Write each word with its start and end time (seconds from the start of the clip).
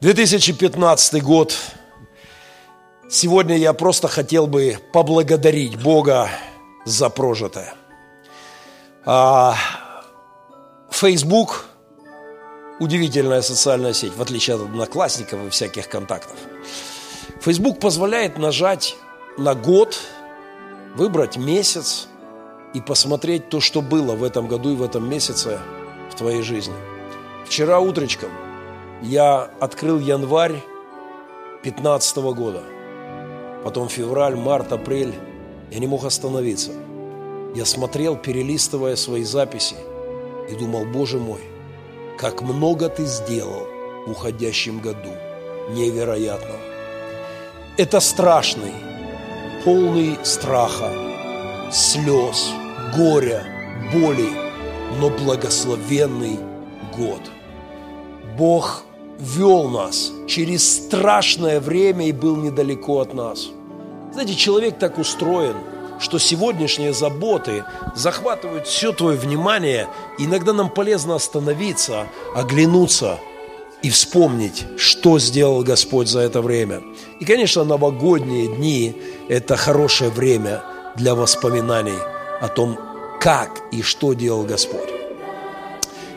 2015 0.00 1.22
год. 1.22 1.54
Сегодня 3.10 3.58
я 3.58 3.74
просто 3.74 4.08
хотел 4.08 4.46
бы 4.46 4.78
поблагодарить 4.94 5.76
Бога 5.76 6.30
за 6.86 7.10
прожитое. 7.10 7.74
А, 9.04 9.56
Facebook– 10.90 11.66
удивительная 12.80 13.42
социальная 13.42 13.92
сеть, 13.92 14.16
в 14.16 14.22
отличие 14.22 14.56
от 14.56 14.62
одноклассников 14.62 15.44
и 15.44 15.50
всяких 15.50 15.86
контактов. 15.90 16.36
Facebook 17.42 17.78
позволяет 17.78 18.38
нажать 18.38 18.96
на 19.36 19.54
год, 19.54 20.00
выбрать 20.94 21.36
месяц 21.36 22.08
и 22.72 22.80
посмотреть 22.80 23.50
то, 23.50 23.60
что 23.60 23.82
было 23.82 24.14
в 24.14 24.24
этом 24.24 24.48
году 24.48 24.72
и 24.72 24.76
в 24.76 24.82
этом 24.82 25.06
месяце 25.10 25.58
в 26.10 26.14
твоей 26.14 26.40
жизни. 26.40 26.74
Вчера 27.44 27.80
утречком– 27.80 28.30
я 29.02 29.50
открыл 29.60 29.98
январь 29.98 30.62
15 31.62 32.16
года, 32.34 32.62
потом 33.64 33.88
февраль, 33.88 34.36
март, 34.36 34.72
апрель. 34.72 35.14
Я 35.70 35.78
не 35.78 35.86
мог 35.86 36.04
остановиться. 36.04 36.72
Я 37.54 37.64
смотрел, 37.64 38.16
перелистывая 38.16 38.96
свои 38.96 39.24
записи, 39.24 39.76
и 40.50 40.54
думал, 40.54 40.84
Боже 40.84 41.18
мой, 41.18 41.40
как 42.18 42.42
много 42.42 42.88
ты 42.88 43.04
сделал 43.06 43.66
в 44.06 44.10
уходящем 44.10 44.80
году. 44.80 45.10
Невероятно. 45.70 46.56
Это 47.76 48.00
страшный, 48.00 48.72
полный 49.64 50.18
страха, 50.24 50.92
слез, 51.72 52.50
горя, 52.96 53.44
боли, 53.92 54.28
но 54.98 55.08
благословенный 55.10 56.38
год. 56.96 57.20
Бог 58.36 58.84
вел 59.20 59.68
нас 59.68 60.12
через 60.26 60.84
страшное 60.84 61.60
время 61.60 62.08
и 62.08 62.12
был 62.12 62.36
недалеко 62.36 63.00
от 63.00 63.14
нас. 63.14 63.48
Знаете, 64.12 64.34
человек 64.34 64.78
так 64.78 64.98
устроен, 64.98 65.56
что 66.00 66.18
сегодняшние 66.18 66.92
заботы 66.92 67.64
захватывают 67.94 68.66
все 68.66 68.92
твое 68.92 69.18
внимание. 69.18 69.88
Иногда 70.18 70.52
нам 70.52 70.70
полезно 70.70 71.14
остановиться, 71.14 72.06
оглянуться 72.34 73.18
и 73.82 73.90
вспомнить, 73.90 74.64
что 74.78 75.18
сделал 75.18 75.62
Господь 75.62 76.08
за 76.08 76.20
это 76.20 76.40
время. 76.40 76.82
И, 77.20 77.24
конечно, 77.24 77.64
новогодние 77.64 78.48
дни– 78.48 78.96
это 79.28 79.56
хорошее 79.56 80.10
время 80.10 80.62
для 80.96 81.14
воспоминаний 81.14 81.98
о 82.40 82.48
том, 82.48 82.78
как 83.20 83.60
и 83.70 83.82
что 83.82 84.14
делал 84.14 84.44
Господь. 84.44 84.88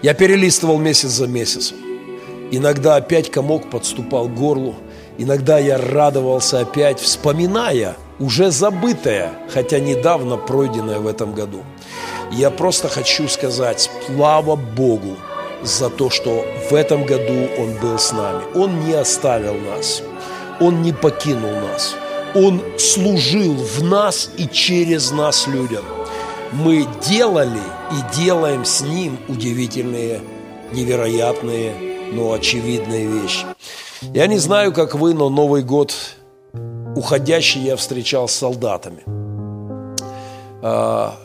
Я 0.02 0.14
перелистывал 0.14 0.80
месяц 0.80 1.10
за 1.10 1.28
месяцем. 1.28 1.93
Иногда 2.56 2.98
опять 2.98 3.32
комок 3.32 3.72
подступал 3.72 4.28
к 4.28 4.36
горлу, 4.36 4.76
иногда 5.18 5.58
я 5.58 5.76
радовался 5.76 6.60
опять, 6.60 7.00
вспоминая 7.00 7.96
уже 8.20 8.52
забытое, 8.52 9.32
хотя 9.52 9.80
недавно 9.80 10.38
пройденное 10.38 11.00
в 11.00 11.08
этом 11.08 11.34
году. 11.34 11.64
Я 12.32 12.52
просто 12.52 12.90
хочу 12.90 13.28
сказать 13.28 13.90
слава 14.06 14.56
Богу 14.56 15.18
за 15.64 15.90
то, 15.90 16.12
что 16.12 16.46
в 16.70 16.76
этом 16.76 17.08
году 17.08 17.50
Он 17.58 17.74
был 17.82 17.98
с 17.98 18.12
нами. 18.12 18.44
Он 18.54 18.86
не 18.86 18.94
оставил 18.94 19.56
нас, 19.56 20.04
Он 20.60 20.84
не 20.84 20.94
покинул 20.94 21.54
нас, 21.54 21.96
Он 22.36 22.62
служил 22.78 23.56
в 23.56 23.84
нас 23.84 24.30
и 24.38 24.48
через 24.48 25.10
нас 25.10 25.48
людям. 25.48 25.84
Мы 26.52 26.86
делали 27.04 27.64
и 27.92 28.16
делаем 28.16 28.64
с 28.64 28.82
Ним 28.82 29.18
удивительные, 29.28 30.22
невероятные 30.72 31.93
но 32.14 32.34
очевидные 32.34 33.08
вещи. 33.08 33.46
Я 34.14 34.28
не 34.28 34.38
знаю, 34.38 34.74
как 34.74 34.96
вы, 34.96 35.14
но 35.14 35.30
Новый 35.30 35.64
год 35.64 35.94
уходящий 36.96 37.62
я 37.62 37.76
встречал 37.76 38.28
с 38.28 38.34
солдатами. 38.34 39.04
А, 40.62 41.16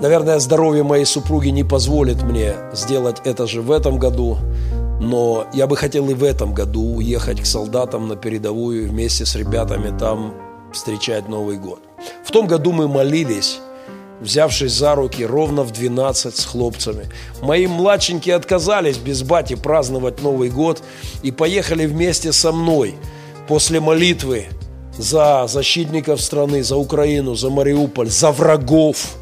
наверное, 0.00 0.38
здоровье 0.38 0.82
моей 0.82 1.04
супруги 1.04 1.48
не 1.48 1.64
позволит 1.64 2.22
мне 2.22 2.54
сделать 2.72 3.16
это 3.24 3.46
же 3.46 3.62
в 3.62 3.70
этом 3.70 3.98
году, 3.98 4.38
но 5.00 5.46
я 5.52 5.66
бы 5.66 5.76
хотел 5.76 6.08
и 6.10 6.14
в 6.14 6.24
этом 6.24 6.54
году 6.54 6.96
уехать 6.96 7.40
к 7.40 7.46
солдатам 7.46 8.08
на 8.08 8.16
передовую 8.16 8.84
и 8.84 8.86
вместе 8.86 9.24
с 9.24 9.34
ребятами 9.34 9.96
там 9.98 10.34
встречать 10.72 11.28
Новый 11.28 11.56
год. 11.56 11.80
В 12.24 12.30
том 12.30 12.46
году 12.46 12.72
мы 12.72 12.88
молились 12.88 13.60
взявшись 14.20 14.72
за 14.72 14.94
руки 14.94 15.24
ровно 15.24 15.62
в 15.62 15.72
12 15.72 16.36
с 16.36 16.44
хлопцами. 16.44 17.06
Мои 17.42 17.66
младшенькие 17.66 18.34
отказались 18.34 18.98
без 18.98 19.22
бати 19.22 19.54
праздновать 19.54 20.22
Новый 20.22 20.50
год 20.50 20.82
и 21.22 21.30
поехали 21.30 21.86
вместе 21.86 22.32
со 22.32 22.52
мной 22.52 22.94
после 23.46 23.80
молитвы 23.80 24.46
за 24.96 25.46
защитников 25.46 26.20
страны, 26.20 26.62
за 26.62 26.76
Украину, 26.76 27.34
за 27.34 27.50
Мариуполь, 27.50 28.08
за 28.08 28.32
врагов. 28.32 29.16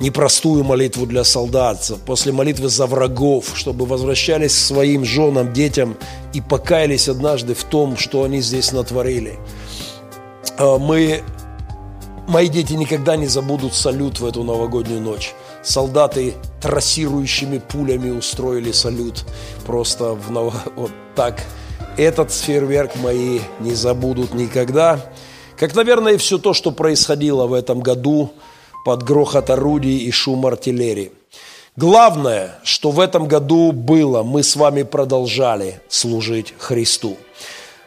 Непростую 0.00 0.62
молитву 0.62 1.06
для 1.06 1.24
солдат, 1.24 1.90
после 2.06 2.30
молитвы 2.30 2.68
за 2.68 2.86
врагов, 2.86 3.46
чтобы 3.56 3.84
возвращались 3.84 4.52
к 4.52 4.58
своим 4.58 5.04
женам, 5.04 5.52
детям 5.52 5.96
и 6.32 6.40
покаялись 6.40 7.08
однажды 7.08 7.54
в 7.54 7.64
том, 7.64 7.96
что 7.96 8.22
они 8.22 8.40
здесь 8.40 8.70
натворили. 8.70 9.40
А, 10.56 10.78
мы 10.78 11.24
Мои 12.28 12.48
дети 12.48 12.74
никогда 12.74 13.16
не 13.16 13.26
забудут 13.26 13.72
салют 13.72 14.20
в 14.20 14.26
эту 14.26 14.44
новогоднюю 14.44 15.00
ночь. 15.00 15.32
Солдаты 15.62 16.34
трассирующими 16.60 17.56
пулями 17.56 18.10
устроили 18.10 18.70
салют. 18.70 19.24
Просто 19.64 20.12
в 20.12 20.30
нов... 20.30 20.54
вот 20.76 20.90
так. 21.16 21.42
Этот 21.96 22.30
фейерверк 22.30 22.96
мои 22.96 23.40
не 23.60 23.72
забудут 23.72 24.34
никогда. 24.34 25.00
Как, 25.56 25.74
наверное, 25.74 26.12
и 26.12 26.16
все 26.18 26.36
то, 26.36 26.52
что 26.52 26.70
происходило 26.70 27.46
в 27.46 27.54
этом 27.54 27.80
году 27.80 28.30
под 28.84 29.04
грохот 29.04 29.48
орудий 29.48 29.96
и 29.96 30.10
шум 30.10 30.44
артиллерии. 30.44 31.12
Главное, 31.76 32.58
что 32.62 32.90
в 32.90 33.00
этом 33.00 33.26
году 33.26 33.72
было, 33.72 34.22
мы 34.22 34.42
с 34.42 34.54
вами 34.54 34.82
продолжали 34.82 35.80
служить 35.88 36.52
Христу. 36.58 37.16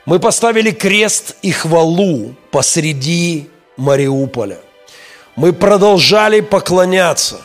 Мы 0.08 0.18
поставили 0.18 0.72
крест 0.72 1.36
и 1.44 1.52
хвалу 1.52 2.34
посреди 2.50 3.51
Мариуполя. 3.78 4.60
Мы 5.36 5.54
продолжали 5.54 6.42
поклоняться, 6.42 7.42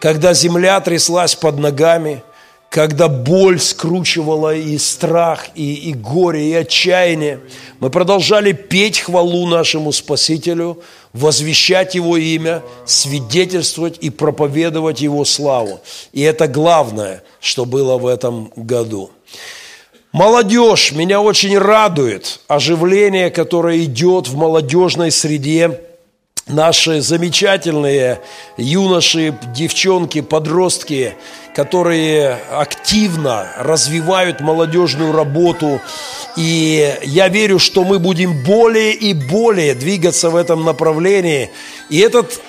когда 0.00 0.34
земля 0.34 0.80
тряслась 0.80 1.34
под 1.34 1.58
ногами, 1.58 2.22
когда 2.70 3.08
боль 3.08 3.58
скручивала 3.58 4.54
и 4.54 4.78
страх, 4.78 5.48
и, 5.56 5.74
и 5.90 5.92
горе, 5.92 6.50
и 6.50 6.54
отчаяние. 6.54 7.40
Мы 7.80 7.90
продолжали 7.90 8.52
петь 8.52 9.00
хвалу 9.00 9.46
нашему 9.48 9.90
Спасителю, 9.92 10.80
возвещать 11.12 11.96
Его 11.96 12.16
имя, 12.16 12.62
свидетельствовать 12.86 13.98
и 14.00 14.10
проповедовать 14.10 15.00
Его 15.00 15.24
славу. 15.24 15.80
И 16.12 16.22
это 16.22 16.46
главное, 16.46 17.24
что 17.40 17.64
было 17.64 17.98
в 17.98 18.06
этом 18.06 18.52
году. 18.54 19.10
Молодежь, 20.12 20.90
меня 20.90 21.20
очень 21.20 21.56
радует 21.56 22.40
оживление, 22.48 23.30
которое 23.30 23.84
идет 23.84 24.26
в 24.26 24.36
молодежной 24.36 25.12
среде. 25.12 25.82
Наши 26.48 27.00
замечательные 27.00 28.20
юноши, 28.56 29.38
девчонки, 29.54 30.20
подростки, 30.20 31.14
которые 31.54 32.38
активно 32.50 33.52
развивают 33.56 34.40
молодежную 34.40 35.12
работу. 35.12 35.80
И 36.36 36.92
я 37.04 37.28
верю, 37.28 37.60
что 37.60 37.84
мы 37.84 38.00
будем 38.00 38.42
более 38.42 38.92
и 38.92 39.14
более 39.14 39.76
двигаться 39.76 40.28
в 40.28 40.34
этом 40.34 40.64
направлении. 40.64 41.50
И 41.88 42.00
этот, 42.00 42.40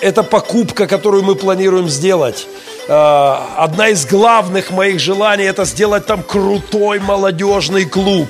эта 0.00 0.22
покупка, 0.22 0.86
которую 0.86 1.24
мы 1.24 1.34
планируем 1.34 1.90
сделать– 1.90 2.46
Э, 2.88 3.36
одна 3.56 3.88
из 3.88 4.06
главных 4.06 4.70
моих 4.70 4.98
желаний 4.98 5.44
это 5.44 5.64
сделать 5.64 6.06
там 6.06 6.22
крутой 6.22 6.98
молодежный 6.98 7.84
клуб. 7.84 8.28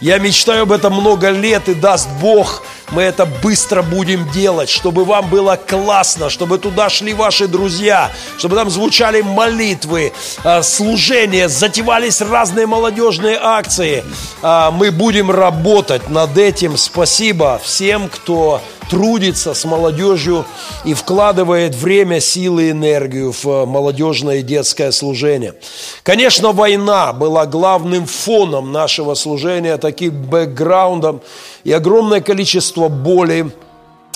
Я 0.00 0.18
мечтаю 0.18 0.62
об 0.62 0.72
этом 0.72 0.94
много 0.94 1.30
лет 1.30 1.68
и 1.68 1.74
даст 1.74 2.08
Бог, 2.20 2.62
мы 2.92 3.02
это 3.02 3.24
быстро 3.24 3.82
будем 3.82 4.28
делать, 4.30 4.68
чтобы 4.68 5.04
вам 5.04 5.28
было 5.28 5.56
классно, 5.56 6.30
чтобы 6.30 6.58
туда 6.58 6.88
шли 6.88 7.14
ваши 7.14 7.46
друзья, 7.46 8.10
чтобы 8.38 8.56
там 8.56 8.70
звучали 8.70 9.20
молитвы, 9.20 10.12
э, 10.44 10.62
служения, 10.62 11.48
затевались 11.48 12.20
разные 12.20 12.66
молодежные 12.66 13.38
акции. 13.40 14.02
Э, 14.42 14.70
мы 14.72 14.90
будем 14.90 15.30
работать 15.30 16.08
над 16.08 16.36
этим. 16.38 16.76
Спасибо 16.76 17.60
всем, 17.62 18.08
кто 18.08 18.62
трудится 18.90 19.54
с 19.54 19.64
молодежью 19.64 20.44
и 20.84 20.94
вкладывает 20.94 21.76
время, 21.76 22.20
силы 22.20 22.70
энергию 22.70 23.32
в 23.32 23.64
молодежное 23.64 24.38
и 24.38 24.42
детское 24.42 24.90
служение. 24.90 25.54
Конечно, 26.02 26.50
война 26.50 27.12
была 27.12 27.46
главным 27.46 28.06
фоном 28.06 28.72
нашего 28.72 29.14
служения, 29.14 29.76
таким 29.76 30.22
бэкграундом 30.24 31.22
и 31.62 31.72
огромное 31.72 32.20
количество 32.20 32.88
боли. 32.88 33.52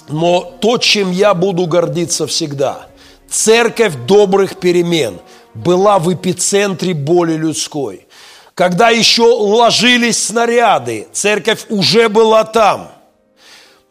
Но 0.09 0.41
то, 0.61 0.77
чем 0.79 1.13
я 1.13 1.33
буду 1.35 1.67
гордиться 1.67 2.27
всегда, 2.27 2.89
церковь 3.31 3.95
добрых 4.07 4.57
перемен 4.57 5.21
была 5.55 6.01
в 6.01 6.13
эпицентре 6.13 6.95
боли 6.95 7.35
людской. 7.35 8.07
Когда 8.55 8.91
еще 8.91 9.23
ложились 9.23 10.27
снаряды, 10.27 11.07
церковь 11.13 11.67
уже 11.69 12.09
была 12.09 12.45
там. 12.45 12.94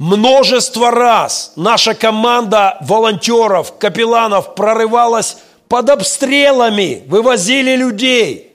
Множество 0.03 0.91
раз 0.91 1.53
наша 1.55 1.95
команда 1.95 2.77
волонтеров, 2.81 3.77
капелланов 3.77 4.53
прорывалась 4.53 5.37
под 5.69 5.89
обстрелами, 5.91 7.03
вывозили 7.07 7.77
людей. 7.77 8.51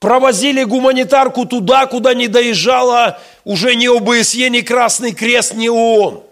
Провозили 0.00 0.64
гуманитарку 0.64 1.46
туда, 1.46 1.86
куда 1.86 2.12
не 2.12 2.26
доезжала 2.26 3.20
уже 3.44 3.76
ни 3.76 3.86
ОБСЕ, 3.86 4.50
ни 4.50 4.62
Красный 4.62 5.12
Крест, 5.12 5.54
ни 5.54 5.68
ООН. 5.68 6.24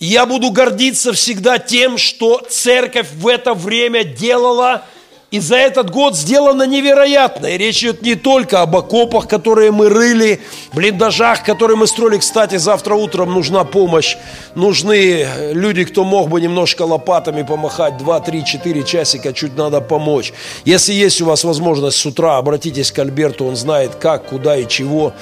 И 0.00 0.06
я 0.06 0.26
буду 0.26 0.50
гордиться 0.50 1.12
всегда 1.12 1.60
тем, 1.60 1.98
что 1.98 2.38
церковь 2.50 3.12
в 3.12 3.28
это 3.28 3.54
время 3.54 4.02
делала– 4.02 4.84
и 5.34 5.40
за 5.40 5.56
этот 5.56 5.90
год 5.90 6.14
сделано 6.16 6.62
невероятное. 6.62 7.56
Речь 7.56 7.82
идет 7.82 8.02
не 8.02 8.14
только 8.14 8.62
об 8.62 8.76
окопах, 8.76 9.26
которые 9.26 9.72
мы 9.72 9.88
рыли, 9.88 10.40
блиндажах, 10.72 11.42
которые 11.42 11.76
мы 11.76 11.88
строили. 11.88 12.18
Кстати, 12.18 12.54
завтра 12.54 12.94
утром 12.94 13.34
нужна 13.34 13.64
помощь. 13.64 14.16
Нужны 14.54 15.26
люди, 15.52 15.82
кто 15.86 16.04
мог 16.04 16.28
бы 16.28 16.40
немножко 16.40 16.82
лопатами 16.82 17.42
помахать 17.42 17.98
2, 17.98 18.20
3, 18.20 18.44
4 18.44 18.82
часика, 18.84 19.32
чуть 19.32 19.56
надо 19.56 19.80
помочь. 19.80 20.32
Если 20.64 20.92
есть 20.92 21.20
у 21.20 21.26
вас 21.26 21.42
возможность 21.42 21.96
с 21.96 22.06
утра, 22.06 22.36
обратитесь 22.36 22.92
к 22.92 23.00
Альберту, 23.00 23.44
он 23.44 23.56
знает 23.56 23.96
как, 23.96 24.26
куда 24.26 24.56
и 24.56 24.68
чего 24.68 25.14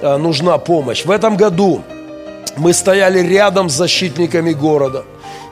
а, 0.00 0.16
нужна 0.16 0.58
помощь. 0.58 1.04
В 1.04 1.10
этом 1.10 1.36
году 1.36 1.82
мы 2.56 2.72
стояли 2.72 3.18
рядом 3.18 3.68
с 3.68 3.72
защитниками 3.72 4.52
города. 4.52 5.02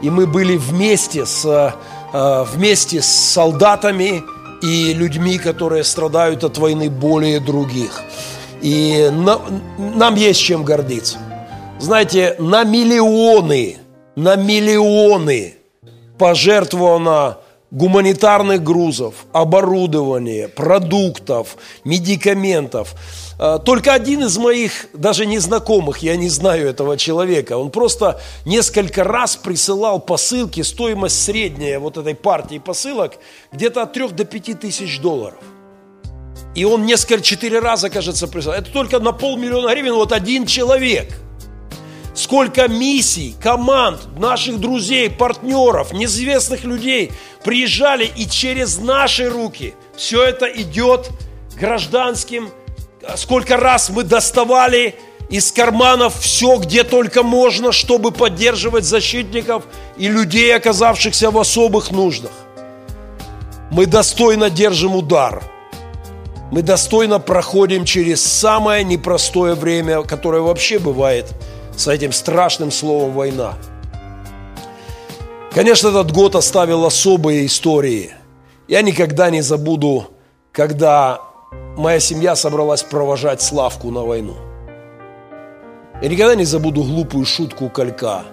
И 0.02 0.10
мы 0.10 0.28
были 0.28 0.56
вместе 0.56 1.26
с 1.26 1.44
Э, 1.44 1.72
вместе 2.14 3.02
с 3.02 3.06
солдатами 3.06 4.22
и 4.62 4.94
людьми, 4.94 5.36
которые 5.36 5.82
страдают 5.82 6.44
от 6.44 6.58
войны 6.58 6.88
более 6.88 7.40
других. 7.40 8.02
И 8.62 9.10
нам 9.10 10.14
есть 10.14 10.40
чем 10.40 10.62
гордиться. 10.62 11.18
Знаете, 11.80 12.36
на 12.38 12.62
миллионы, 12.62 13.78
на 14.14 14.36
миллионы 14.36 15.54
пожертвовано 16.16 17.38
гуманитарных 17.72 18.62
грузов, 18.62 19.26
оборудования, 19.32 20.46
продуктов, 20.46 21.56
медикаментов. 21.84 22.94
А, 23.38 23.58
только 23.58 23.92
один 23.92 24.24
из 24.24 24.36
моих, 24.38 24.86
даже 24.92 25.26
незнакомых, 25.26 25.98
я 25.98 26.16
не 26.16 26.28
знаю 26.28 26.68
этого 26.68 26.96
человека, 26.96 27.56
он 27.56 27.70
просто 27.70 28.20
несколько 28.44 29.04
раз 29.04 29.36
присылал 29.36 30.00
посылки, 30.00 30.62
стоимость 30.62 31.22
средняя 31.22 31.78
вот 31.78 31.96
этой 31.96 32.14
партии 32.14 32.58
посылок 32.58 33.14
где-то 33.52 33.82
от 33.82 33.92
3 33.92 34.08
до 34.08 34.24
5 34.24 34.60
тысяч 34.60 35.00
долларов. 35.00 35.38
И 36.54 36.64
он 36.64 36.86
несколько, 36.86 37.22
четыре 37.22 37.58
раза, 37.58 37.90
кажется, 37.90 38.28
присылал. 38.28 38.58
Это 38.58 38.70
только 38.70 39.00
на 39.00 39.12
полмиллиона 39.12 39.70
гривен 39.72 39.94
вот 39.94 40.12
один 40.12 40.46
человек– 40.46 41.12
сколько 42.14 42.68
миссий, 42.68 43.34
команд, 43.42 44.18
наших 44.18 44.60
друзей, 44.60 45.10
партнеров, 45.10 45.92
неизвестных 45.92 46.64
людей 46.64 47.12
приезжали, 47.42 48.10
и 48.16 48.26
через 48.28 48.78
наши 48.78 49.28
руки 49.28 49.74
все 49.96 50.22
это 50.22 50.46
идет 50.46 51.10
гражданским. 51.58 52.50
Сколько 53.16 53.56
раз 53.56 53.90
мы 53.90 54.02
доставали 54.02 54.96
из 55.28 55.52
карманов 55.52 56.18
все, 56.20 56.56
где 56.58 56.84
только 56.84 57.22
можно, 57.22 57.72
чтобы 57.72 58.12
поддерживать 58.12 58.84
защитников 58.84 59.64
и 59.96 60.08
людей, 60.08 60.54
оказавшихся 60.54 61.30
в 61.30 61.38
особых 61.38 61.90
нуждах. 61.90 62.32
Мы 63.70 63.86
достойно 63.86 64.50
держим 64.50 64.94
удар. 64.94 65.42
Мы 66.50 66.62
достойно 66.62 67.18
проходим 67.18 67.84
через 67.84 68.22
самое 68.22 68.84
непростое 68.84 69.54
время, 69.54 70.02
которое 70.02 70.42
вообще 70.42 70.78
бывает 70.78 71.26
с 71.76 71.88
этим 71.88 72.12
страшным 72.12 72.70
словом 72.70 73.12
«война». 73.12 73.54
Конечно, 75.52 75.88
этот 75.88 76.12
год 76.12 76.34
оставил 76.34 76.84
особые 76.84 77.46
истории. 77.46 78.12
Я 78.66 78.82
никогда 78.82 79.30
не 79.30 79.40
забуду, 79.40 80.10
когда 80.52 81.20
моя 81.76 82.00
семья 82.00 82.36
собралась 82.36 82.82
провожать 82.82 83.42
Славку 83.42 83.90
на 83.90 84.02
войну. 84.02 84.34
Я 86.02 86.08
никогда 86.08 86.34
не 86.34 86.44
забуду 86.44 86.82
глупую 86.82 87.24
шутку 87.24 87.68
Калька. 87.68 88.24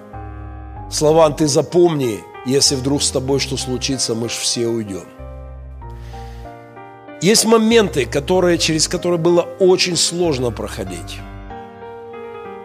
Слован, 0.89 1.35
ты 1.35 1.47
запомни, 1.47 2.19
если 2.45 2.75
вдруг 2.75 3.01
с 3.01 3.11
тобой 3.11 3.39
что 3.39 3.57
случится, 3.57 4.15
мы 4.15 4.29
ж 4.29 4.33
все 4.33 4.67
уйдем. 4.67 5.05
Есть 7.21 7.45
моменты, 7.45 8.05
которые, 8.05 8.57
через 8.57 8.87
которые 8.87 9.19
было 9.19 9.47
очень 9.59 9.95
сложно 9.95 10.51
проходить. 10.51 11.19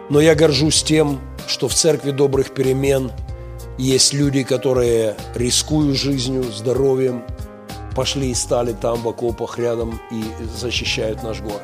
Но 0.09 0.19
я 0.19 0.35
горжусь 0.35 0.83
тем, 0.83 1.19
что 1.47 1.67
в 1.67 1.73
Церкви 1.73 2.11
Добрых 2.11 2.53
Перемен– 2.53 3.11
есть 3.77 4.13
люди, 4.13 4.43
которые 4.43 5.15
рискуют 5.35 5.95
жизнью, 5.95 6.43
здоровьем, 6.43 7.23
пошли 7.97 8.29
и 8.29 8.35
стали 8.35 8.73
там 8.73 9.01
в 9.01 9.09
окопах 9.09 9.57
рядом 9.57 9.99
и 10.11 10.23
защищают 10.55 11.23
наш 11.23 11.41
город. 11.41 11.63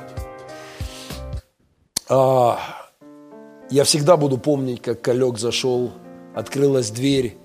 А, 2.10 2.58
я 3.70 3.84
всегда 3.84 4.18
буду 4.18 4.38
помнить, 4.38 4.82
как 4.82 5.02
колек 5.02 5.38
зашел, 5.38 5.92
открылась 6.36 6.90
дверь. 6.90 7.38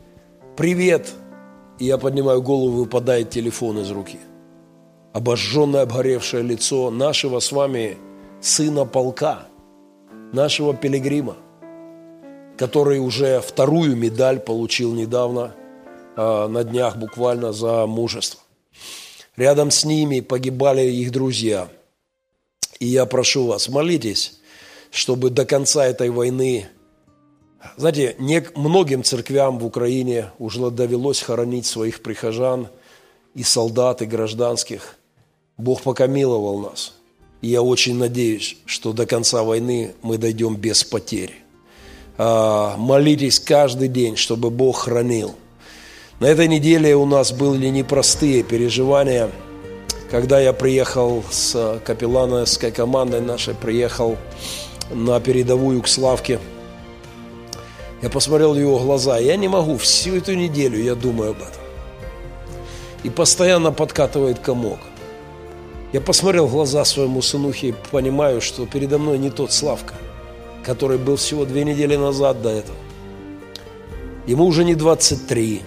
«Привет!» 0.57 1.13
И 1.79 1.85
я 1.85 1.99
поднимаю 1.99 2.43
голову, 2.43 2.79
выпадает 2.79 3.31
телефон 3.31 3.79
из 3.79 3.91
руки. 3.91 4.19
Обожженное, 5.13 5.83
обгоревшее 5.83 6.43
лицо 6.43 6.91
нашего 6.91 7.41
с 7.41 7.53
вами 7.53 7.99
сына 8.41 8.87
полка, 8.87 9.47
нашего 10.33 10.75
пилигрима– 10.75 11.37
который 12.59 12.99
уже 12.99 13.41
вторую 13.41 13.97
медаль 13.97 14.41
получил 14.41 14.93
недавно, 14.93 15.55
а, 16.17 16.49
на 16.49 16.65
днях 16.65 16.97
буквально 16.97 17.53
за 17.53 17.87
мужество. 17.87 18.41
Рядом 19.39 19.71
с 19.71 19.85
ними 19.85 20.19
погибали 20.19 20.83
их 20.91 21.13
друзья. 21.13 21.69
И 22.81 22.87
я 22.89 23.07
прошу 23.07 23.47
вас, 23.47 23.69
молитесь, 23.69 24.41
чтобы 24.91 25.31
до 25.31 25.47
конца 25.47 25.87
этой 25.87 26.11
войны, 26.11 26.67
знаете, 27.77 28.17
не, 28.19 28.45
многим 28.57 29.05
церквям 29.05 29.61
в 29.61 29.65
Украине 29.65 30.33
уже 30.41 30.69
довелось 30.73 31.23
хоронить 31.23 31.67
своих 31.67 32.03
прихожан 32.03 32.67
и 33.37 33.45
солдат, 33.45 34.03
и 34.03 34.07
гражданских. 34.07 34.97
Бог 35.57 35.83
пока 35.83 36.09
миловал 36.09 36.59
нас. 36.59 36.95
И 37.41 37.47
я 37.47 37.63
очень 37.63 37.97
надеюсь, 37.97 38.57
что 38.65 38.93
до 38.93 39.07
конца 39.07 39.45
войны 39.45 39.95
мы 40.03 40.19
дойдем 40.19 40.57
без 40.57 40.83
потерь. 40.83 41.45
А, 42.17 42.77
молитесь 42.77 43.39
каждый 43.39 43.87
день, 43.87 44.17
чтобы 44.17 44.51
Бог 44.51 44.79
хранил. 44.79 45.37
На 46.21 46.27
этой 46.27 46.49
неделе 46.49 46.97
у 46.97 47.07
нас 47.07 47.33
были 47.33 47.69
непростые 47.69 48.43
переживания. 48.43 49.31
Когда 50.11 50.41
я 50.41 50.53
приехал 50.53 51.23
с 51.31 51.81
капеллановской 51.85 52.71
командой 52.71 53.21
нашей, 53.21 53.55
приехал 53.55 54.17
на 54.91 55.21
передовую 55.21 55.83
к 55.83 55.89
Славке, 55.89 56.41
я 58.01 58.11
посмотрел 58.11 58.55
в 58.55 58.59
его 58.59 58.79
глаза. 58.79 59.19
Я 59.19 59.37
не 59.37 59.49
могу, 59.49 59.77
всю 59.77 60.17
эту 60.17 60.35
неделю 60.35 60.81
я 60.81 60.95
думаю 60.95 61.33
об 61.33 61.39
этом. 61.39 61.63
И 63.03 63.11
постоянно 63.11 63.73
подкатывает 63.73 64.39
комок. 64.39 64.79
Я 65.93 66.01
посмотрел 66.01 66.47
в 66.47 66.53
глаза 66.53 66.85
своему 66.85 67.23
сынухе 67.23 67.69
и 67.69 67.75
понимаю, 67.91 68.41
что 68.41 68.67
передо 68.67 68.99
мной 68.99 69.19
не 69.19 69.31
тот 69.31 69.53
Славка– 69.53 69.95
который 70.69 70.99
был 70.99 71.17
всего 71.17 71.47
две 71.47 71.65
недели 71.65 71.97
назад 71.97 72.43
до 72.43 72.51
этого. 72.51 72.77
Ему 74.27 74.45
уже 74.45 74.65
не 74.65 74.75
23. 74.75 75.63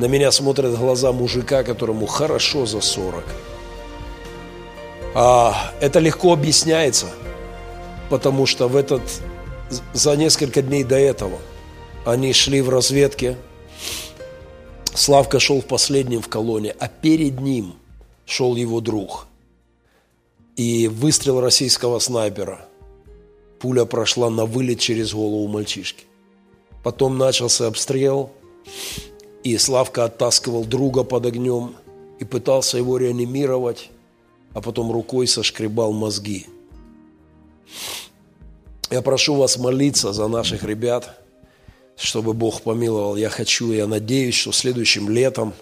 На 0.00 0.06
меня 0.06 0.32
смотрят 0.32 0.78
глаза 0.78 1.12
мужика, 1.12 1.62
которому 1.62 2.06
хорошо 2.06 2.64
за 2.64 2.80
40. 2.80 3.22
А 5.14 5.72
это 5.80 5.98
легко 5.98 6.32
объясняется, 6.32 7.06
потому 8.08 8.46
что 8.46 8.66
в 8.66 8.76
этот, 8.76 9.02
за 9.92 10.16
несколько 10.16 10.62
дней 10.62 10.84
до 10.84 10.96
этого 10.96 11.38
они 12.06 12.32
шли 12.32 12.62
в 12.62 12.70
разведке. 12.70 13.36
Славка 14.94 15.38
шел 15.38 15.60
в 15.60 15.66
последнем 15.66 16.22
в 16.22 16.28
колонне, 16.28 16.74
а 16.78 16.88
перед 16.88 17.40
ним 17.40 17.74
шел 18.24 18.56
его 18.56 18.80
друг. 18.80 19.26
И 20.56 20.88
выстрел 20.88 21.42
российского 21.42 21.98
снайпера– 21.98 22.60
Пуля 23.60 23.84
прошла 23.84 24.30
на 24.30 24.46
вылет 24.46 24.80
через 24.80 25.12
голову 25.12 25.46
мальчишки. 25.46 26.04
Потом 26.82 27.18
начался 27.18 27.66
обстрел, 27.66 28.30
и 29.42 29.56
Славка 29.58 30.04
оттаскивал 30.04 30.64
друга 30.64 31.04
под 31.04 31.26
огнем 31.26 31.74
и 32.18 32.24
пытался 32.24 32.78
его 32.78 32.98
реанимировать, 32.98 33.90
а 34.52 34.60
потом 34.60 34.92
рукой 34.92 35.26
сошкребал 35.26 35.92
мозги. 35.92 36.46
Я 38.90 39.02
прошу 39.02 39.36
вас 39.36 39.56
молиться 39.56 40.12
за 40.12 40.26
наших 40.28 40.64
ребят, 40.64 41.22
чтобы 41.96 42.34
Бог 42.34 42.62
помиловал. 42.62 43.16
Я 43.16 43.28
хочу, 43.28 43.72
я 43.72 43.86
надеюсь, 43.86 44.34
что 44.34 44.52
следующим 44.52 45.08
летом 45.08 45.54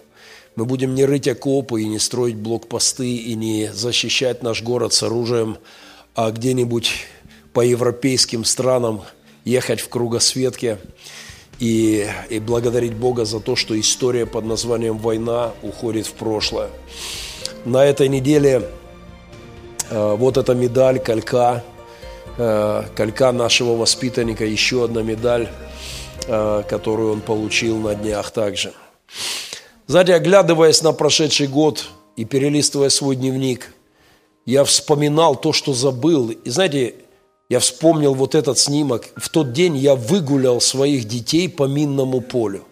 Мы 0.55 0.65
будем 0.65 0.95
не 0.95 1.05
рыть 1.05 1.27
окопы 1.27 1.83
и 1.83 1.87
не 1.87 1.99
строить 1.99 2.35
блокпосты 2.35 3.15
и 3.15 3.35
не 3.35 3.71
защищать 3.71 4.43
наш 4.43 4.61
город 4.61 4.93
с 4.93 5.03
оружием, 5.03 5.57
а 6.15 6.31
где-нибудь 6.31 6.91
по 7.53 7.61
европейским 7.61 8.43
странам 8.43 9.01
ехать 9.45 9.79
в 9.79 9.89
кругосветке 9.89 10.79
и, 11.59 12.07
и 12.29 12.39
благодарить 12.39 12.93
Бога 12.93 13.25
за 13.25 13.39
то, 13.39 13.55
что 13.55 13.79
история 13.79 14.25
под 14.25 14.45
названием 14.45 14.97
«Война» 14.97 15.51
уходит 15.61 16.07
в 16.07 16.13
прошлое. 16.13 16.69
На 17.65 17.85
этой 17.85 18.07
неделе 18.07 18.69
э, 19.89 20.15
вот 20.17 20.37
эта 20.37 20.53
медаль, 20.55 20.99
колька, 20.99 21.63
э, 22.37 22.83
колька 22.95 23.31
нашего 23.33 23.75
воспитанника, 23.75 24.45
еще 24.45 24.85
одна 24.85 25.01
медаль, 25.01 25.49
э, 26.27 26.63
которую 26.69 27.11
он 27.11 27.21
получил 27.21 27.77
на 27.77 27.93
днях 27.93 28.31
также. 28.31 28.73
Знаете, 29.87 30.15
оглядываясь 30.15 30.81
на 30.81 30.93
прошедший 30.93 31.47
год 31.47 31.89
и 32.15 32.23
перелистывая 32.23 32.89
свой 32.89 33.17
дневник, 33.17 33.73
я 34.45 34.63
вспоминал 34.63 35.35
то, 35.35 35.51
что 35.51 35.73
забыл. 35.73 36.29
И 36.29 36.49
знаете, 36.49 36.95
я 37.49 37.59
вспомнил 37.59 38.13
вот 38.13 38.35
этот 38.35 38.59
снимок. 38.59 39.05
В 39.15 39.29
тот 39.29 39.53
день 39.53 39.75
я 39.75 39.95
выгулял 39.95 40.61
своих 40.61 41.05
детей 41.05 41.49
по 41.49 41.63
минному 41.63 42.21
полю. 42.21 42.63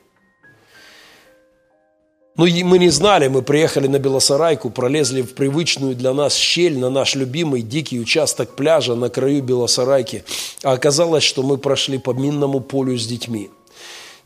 Ну, 2.35 2.45
мы 2.45 2.77
не 2.77 2.89
знали, 2.89 3.27
мы 3.29 3.41
приехали 3.41 3.87
на 3.87 3.97
Белосарайку, 3.97 4.69
пролезли 4.69 5.23
в 5.23 5.33
привычную 5.33 5.95
для 5.95 6.13
нас 6.13 6.35
щель 6.35 6.77
на 6.77 6.91
наш 6.91 7.15
любимый 7.15 7.63
дикий 7.63 7.99
участок 7.99 8.55
пляжа 8.55 8.93
на 8.93 9.09
краю 9.09 9.41
Белосарайки. 9.41 10.23
А 10.61 10.73
оказалось, 10.73 11.23
что 11.23 11.41
мы 11.41 11.57
прошли 11.57 11.97
по 11.97 12.11
минному 12.11 12.59
полю 12.59 12.95
с 12.95 13.07
детьми. 13.07 13.49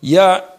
Я 0.02 0.58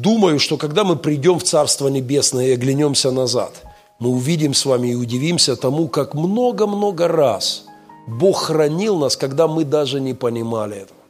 думаю, 0.00 0.40
что 0.40 0.56
когда 0.56 0.82
мы 0.82 0.96
придем 0.96 1.38
в 1.38 1.44
Царство 1.44 1.86
Небесное 1.86 2.48
и 2.48 2.54
оглянемся 2.54 3.12
назад, 3.12 3.62
мы 4.00 4.08
увидим 4.08 4.52
с 4.52 4.66
вами 4.66 4.88
и 4.88 4.94
удивимся 4.96 5.54
тому, 5.54 5.86
как 5.86 6.14
много-много 6.14 7.06
раз– 7.06 7.66
Бог 8.06 8.42
хранил 8.42 8.98
нас, 8.98 9.16
когда 9.16 9.46
мы 9.48 9.64
даже 9.64 10.00
не 10.00 10.14
понимали 10.14 10.78
этого. 10.78 11.00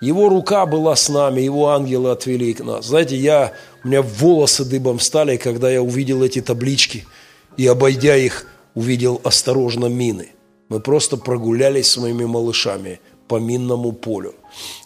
Его 0.00 0.28
рука 0.28 0.66
была 0.66 0.94
с 0.94 1.08
нами, 1.08 1.40
его 1.40 1.70
ангелы 1.70 2.10
отвели 2.10 2.52
к 2.52 2.62
нас. 2.62 2.86
Знаете, 2.86 3.16
я, 3.16 3.54
у 3.82 3.88
меня 3.88 4.02
волосы 4.02 4.64
дыбом 4.64 5.00
стали, 5.00 5.36
когда 5.36 5.70
я 5.70 5.82
увидел 5.82 6.22
эти 6.22 6.42
таблички 6.42 7.06
и, 7.56 7.66
обойдя 7.66 8.16
их, 8.16 8.46
увидел 8.74 9.20
осторожно 9.24 9.86
мины. 9.86 10.28
Мы 10.68 10.80
просто 10.80 11.16
прогулялись 11.16 11.88
с 11.90 11.96
моими 11.96 12.24
малышами 12.24 13.00
по 13.26 13.36
минному 13.36 13.92
полю. 13.92 14.34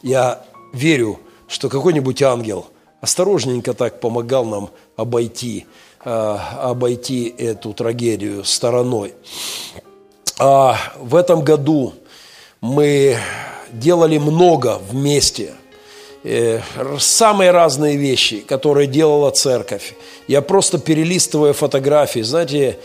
Я 0.02 0.44
верю, 0.72 1.18
что 1.48 1.68
какой-нибудь 1.68 2.22
ангел 2.22 2.66
осторожненько 3.00 3.74
так 3.74 4.00
помогал 4.00 4.44
нам 4.44 4.70
обойти, 4.96 5.66
э, 6.04 6.10
обойти 6.10 7.34
эту 7.36 7.72
трагедию 7.72 8.44
стороной. 8.44 9.14
А 10.42 10.78
в 10.98 11.16
этом 11.16 11.42
году 11.42 11.92
мы 12.62 13.18
делали 13.72 14.16
много 14.16 14.80
вместе. 14.90 15.52
Э, 16.24 16.60
самые 16.98 17.50
разные 17.50 17.98
вещи, 17.98 18.40
которые 18.40 18.86
делала 18.86 19.30
церковь. 19.32 19.94
Я 20.28 20.40
просто 20.40 20.78
перелистывая 20.78 21.52
фотографии, 21.52 22.20
знаете, 22.20 22.78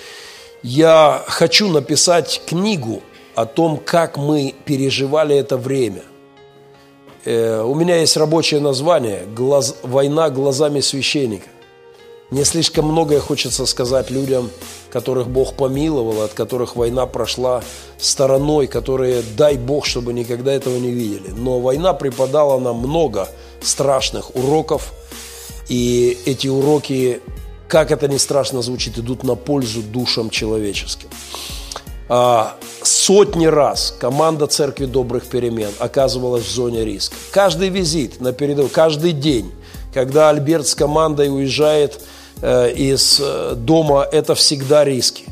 я 0.64 1.24
хочу 1.28 1.70
написать 1.70 2.42
книгу 2.46 3.02
о 3.36 3.46
том, 3.46 3.78
как 3.78 4.18
мы 4.18 4.54
переживали 4.66 5.38
это 5.38 5.56
время. 5.56 6.02
Э, 7.24 7.62
у 7.62 7.74
меня 7.74 7.96
есть 8.02 8.18
рабочее 8.18 8.60
название 8.60 9.24
«Война 9.84 10.30
глазами 10.30 10.82
священника». 10.82 11.48
Мне 12.32 12.44
слишком 12.44 12.86
многое 12.86 13.20
хочется 13.20 13.68
сказать 13.68 14.10
людям, 14.10 14.50
которых 14.90 15.28
Бог 15.28 15.54
помиловал, 15.54 16.24
от 16.24 16.34
которых 16.34 16.76
война 16.76 17.06
прошла 17.06 17.64
стороной, 18.00 18.66
которые, 18.66 19.22
дай 19.38 19.58
Бог, 19.58 19.86
чтобы 19.86 20.12
никогда 20.12 20.52
этого 20.52 20.76
не 20.78 20.90
видели. 20.90 21.30
Но 21.30 21.60
война 21.60 21.94
преподала 21.94 22.60
нам 22.60 22.78
много 22.78 23.30
страшных 23.62 24.36
уроков, 24.36 24.92
и 25.70 26.18
эти 26.26 26.48
уроки, 26.48 27.22
как 27.68 27.92
это 27.92 28.08
ни 28.08 28.18
страшно 28.18 28.64
звучит, 28.64 28.98
идут 28.98 29.24
на 29.24 29.36
пользу 29.36 29.84
душам 29.84 30.32
человеческим. 30.32 31.10
А, 32.10 32.56
сотни 32.82 33.46
раз 33.46 33.96
команда 34.00 34.48
Церкви 34.48 34.86
Добрых 34.86 35.26
Перемен 35.26 35.72
оказывалась 35.78 36.46
в 36.46 36.50
зоне 36.50 36.86
риска. 36.86 37.16
Каждый 37.32 37.70
визит 37.70 38.20
на 38.20 38.34
передовую, 38.34 38.72
каждый 38.72 39.12
день, 39.12 39.52
когда 39.94 40.30
Альберт 40.30 40.66
с 40.66 40.74
командой 40.74 41.30
уезжает– 41.30 42.02
из 42.76 43.20
э, 43.24 43.54
дома, 43.56 44.08
это 44.12 44.36
всегда 44.36 44.84
риски. 44.84 45.26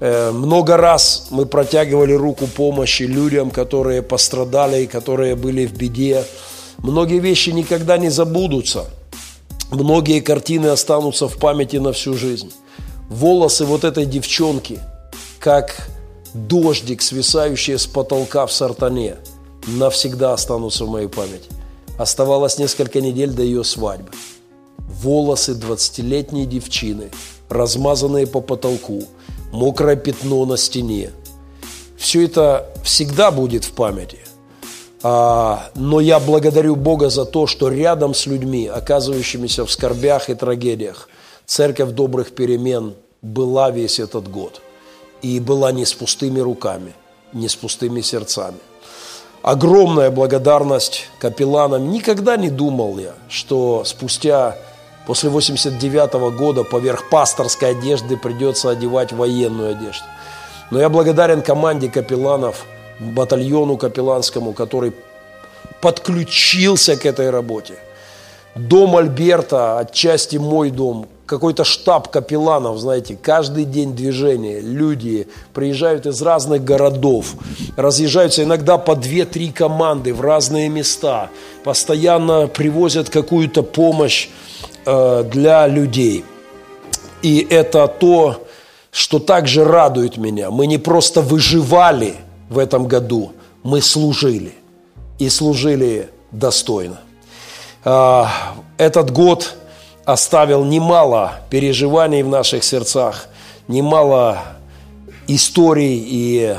Э, 0.00 0.30
много 0.30 0.76
раз 0.76 1.28
мы 1.30 1.46
протягивали 1.46 2.12
руку 2.12 2.46
помощи 2.46 3.04
людям, 3.04 3.50
которые 3.50 4.02
пострадали, 4.02 4.86
которые 4.86 5.36
были 5.36 5.66
в 5.66 5.72
беде. 5.72 6.24
Многие 6.78 7.18
вещи 7.18 7.50
никогда 7.50 7.96
не 7.96 8.10
забудутся. 8.10 8.84
Многие 9.70 10.20
картины 10.20 10.66
останутся 10.66 11.28
в 11.28 11.38
памяти 11.38 11.76
на 11.76 11.92
всю 11.92 12.14
жизнь. 12.14 12.52
Волосы 13.08 13.64
вот 13.64 13.84
этой 13.84 14.04
девчонки, 14.04 14.78
как 15.38 15.88
дождик, 16.34 17.02
свисающий 17.02 17.78
с 17.78 17.86
потолка 17.86 18.46
в 18.46 18.52
сартане, 18.52 19.16
навсегда 19.66 20.34
останутся 20.34 20.84
в 20.84 20.90
моей 20.90 21.08
памяти. 21.08 21.48
Оставалось 21.98 22.58
несколько 22.58 23.00
недель 23.00 23.30
до 23.30 23.42
ее 23.42 23.64
свадьбы 23.64 24.10
волосы 24.88 25.54
двадцатилетней 25.54 26.46
девчины, 26.46 27.10
размазанные 27.48 28.26
по 28.26 28.40
потолку, 28.40 29.04
мокрое 29.52 29.96
пятно 29.96 30.44
на 30.46 30.56
стене. 30.56 31.10
Все 31.96 32.24
это 32.24 32.68
всегда 32.84 33.30
будет 33.30 33.64
в 33.64 33.72
памяти. 33.72 34.18
А, 35.02 35.70
но 35.74 36.00
я 36.00 36.18
благодарю 36.18 36.76
Бога 36.76 37.10
за 37.10 37.24
то, 37.24 37.46
что 37.46 37.68
рядом 37.68 38.14
с 38.14 38.26
людьми, 38.26 38.66
оказывающимися 38.66 39.64
в 39.64 39.70
скорбях 39.70 40.30
и 40.30 40.34
трагедиях, 40.34 41.08
церковь 41.46 41.90
добрых 41.90 42.34
перемен 42.34 42.94
была 43.22 43.70
весь 43.70 44.00
этот 44.00 44.28
год. 44.30 44.60
И 45.22 45.40
была 45.40 45.72
не 45.72 45.84
с 45.84 45.94
пустыми 45.94 46.40
руками, 46.40 46.92
не 47.32 47.48
с 47.48 47.56
пустыми 47.56 48.00
сердцами. 48.00 48.58
Огромная 49.42 50.10
благодарность 50.10 51.04
капелланам. 51.18 51.90
Никогда 51.90 52.36
не 52.36 52.50
думал 52.50 52.98
я, 52.98 53.14
что 53.28 53.84
спустя 53.84 54.56
После 55.06 55.30
89 55.30 56.14
-го 56.14 56.30
года 56.30 56.64
поверх 56.64 57.08
пасторской 57.08 57.70
одежды 57.70 58.16
придется 58.16 58.70
одевать 58.70 59.12
военную 59.12 59.70
одежду. 59.70 60.04
Но 60.70 60.80
я 60.80 60.88
благодарен 60.88 61.42
команде 61.42 61.88
капелланов, 61.88 62.64
батальону 62.98 63.76
капелланскому, 63.76 64.52
который 64.52 64.92
подключился 65.80 66.96
к 66.96 67.06
этой 67.06 67.30
работе. 67.30 67.74
Дом 68.56 68.96
Альберта, 68.96 69.78
отчасти 69.78 70.38
мой 70.38 70.70
дом, 70.70 71.06
какой-то 71.26 71.64
штаб 71.64 72.08
капелланов, 72.10 72.78
знаете, 72.78 73.18
каждый 73.20 73.64
день 73.64 73.94
движения, 73.94 74.60
люди 74.60 75.28
приезжают 75.52 76.06
из 76.06 76.22
разных 76.22 76.64
городов, 76.64 77.34
разъезжаются 77.76 78.42
иногда 78.42 78.78
по 78.78 78.92
2-3 78.92 79.52
команды 79.52 80.14
в 80.14 80.20
разные 80.20 80.68
места, 80.68 81.28
постоянно 81.64 82.46
привозят 82.46 83.10
какую-то 83.10 83.62
помощь 83.62 84.30
для 84.86 85.66
людей. 85.66 86.24
И 87.22 87.46
это 87.50 87.88
то, 87.88 88.46
что 88.96 89.18
также 89.18 89.62
радует 89.62 90.16
меня. 90.16 90.50
Мы 90.50 90.66
не 90.66 90.78
просто 90.78 91.20
выживали 91.20 92.14
в 92.48 92.56
этом 92.56 92.86
году, 92.86 93.32
мы 93.62 93.82
служили. 93.82 94.54
И 95.18 95.28
служили 95.28 96.08
достойно. 96.30 97.00
Э, 97.84 98.24
этот 98.78 99.10
год 99.10 99.54
оставил 100.04 100.64
немало 100.64 101.40
переживаний 101.50 102.22
в 102.22 102.28
наших 102.28 102.64
сердцах, 102.64 103.28
немало 103.68 104.38
историй, 105.26 106.02
и 106.06 106.56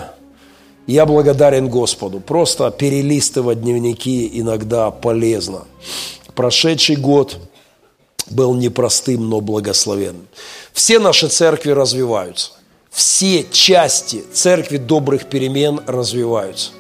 я 0.85 1.05
благодарен 1.05 1.69
Господу. 1.69 2.19
Просто 2.19 2.69
перелистывать 2.71 3.61
дневники 3.61 4.29
иногда 4.33 4.91
полезно. 4.91 5.61
Прошедший 6.35 6.97
год– 6.97 7.37
был 8.29 8.53
непростым, 8.55 9.29
но 9.29 9.41
благословенным. 9.41 10.27
Все 10.73 10.99
наши 10.99 11.27
церкви 11.27 11.71
развиваются. 11.71 12.51
Все 12.91 13.45
части 13.51 14.23
церкви 14.33 14.77
добрых 14.77 15.25
перемен 15.25 15.81
развиваются. 15.85 16.71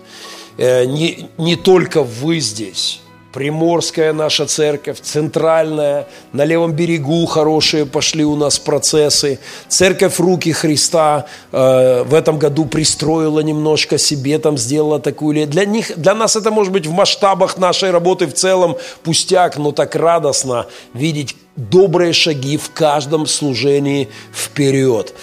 Э, 0.57 0.85
не, 0.85 1.29
не 1.37 1.55
только 1.55 2.03
вы 2.03 2.39
здесь, 2.39 3.01
Приморская 3.37 4.13
наша 4.13 4.47
церковь, 4.47 4.99
центральная, 4.99 6.07
на 6.33 6.43
левом 6.43 6.71
берегу 6.71 7.23
хорошие 7.27 7.85
пошли 7.85 8.25
у 8.25 8.35
нас 8.35 8.57
процессы. 8.57 9.37
Церковь 9.67 10.19
Руки 10.19 10.51
Христа 10.51 11.27
э, 11.51 12.01
в 12.01 12.15
этом 12.15 12.39
году 12.39 12.65
пристроила 12.65 13.41
немножко 13.41 13.99
себе, 13.99 14.39
там 14.39 14.57
сделала 14.57 14.99
такую... 14.99 15.45
Для, 15.45 15.65
них, 15.65 15.95
для 15.99 16.15
нас 16.15 16.35
это 16.35 16.49
может 16.49 16.73
быть 16.73 16.87
в 16.87 16.91
масштабах 16.91 17.59
нашей 17.59 17.91
работы 17.91 18.25
в 18.25 18.33
целом 18.33 18.75
пустяк, 19.03 19.57
но 19.57 19.71
так 19.71 19.95
радостно 19.95 20.65
видеть 20.95 21.35
добрые 21.55 22.13
шаги 22.13 22.57
в 22.57 22.71
каждом 22.71 23.27
служении 23.27 24.09
вперед. 24.33 25.13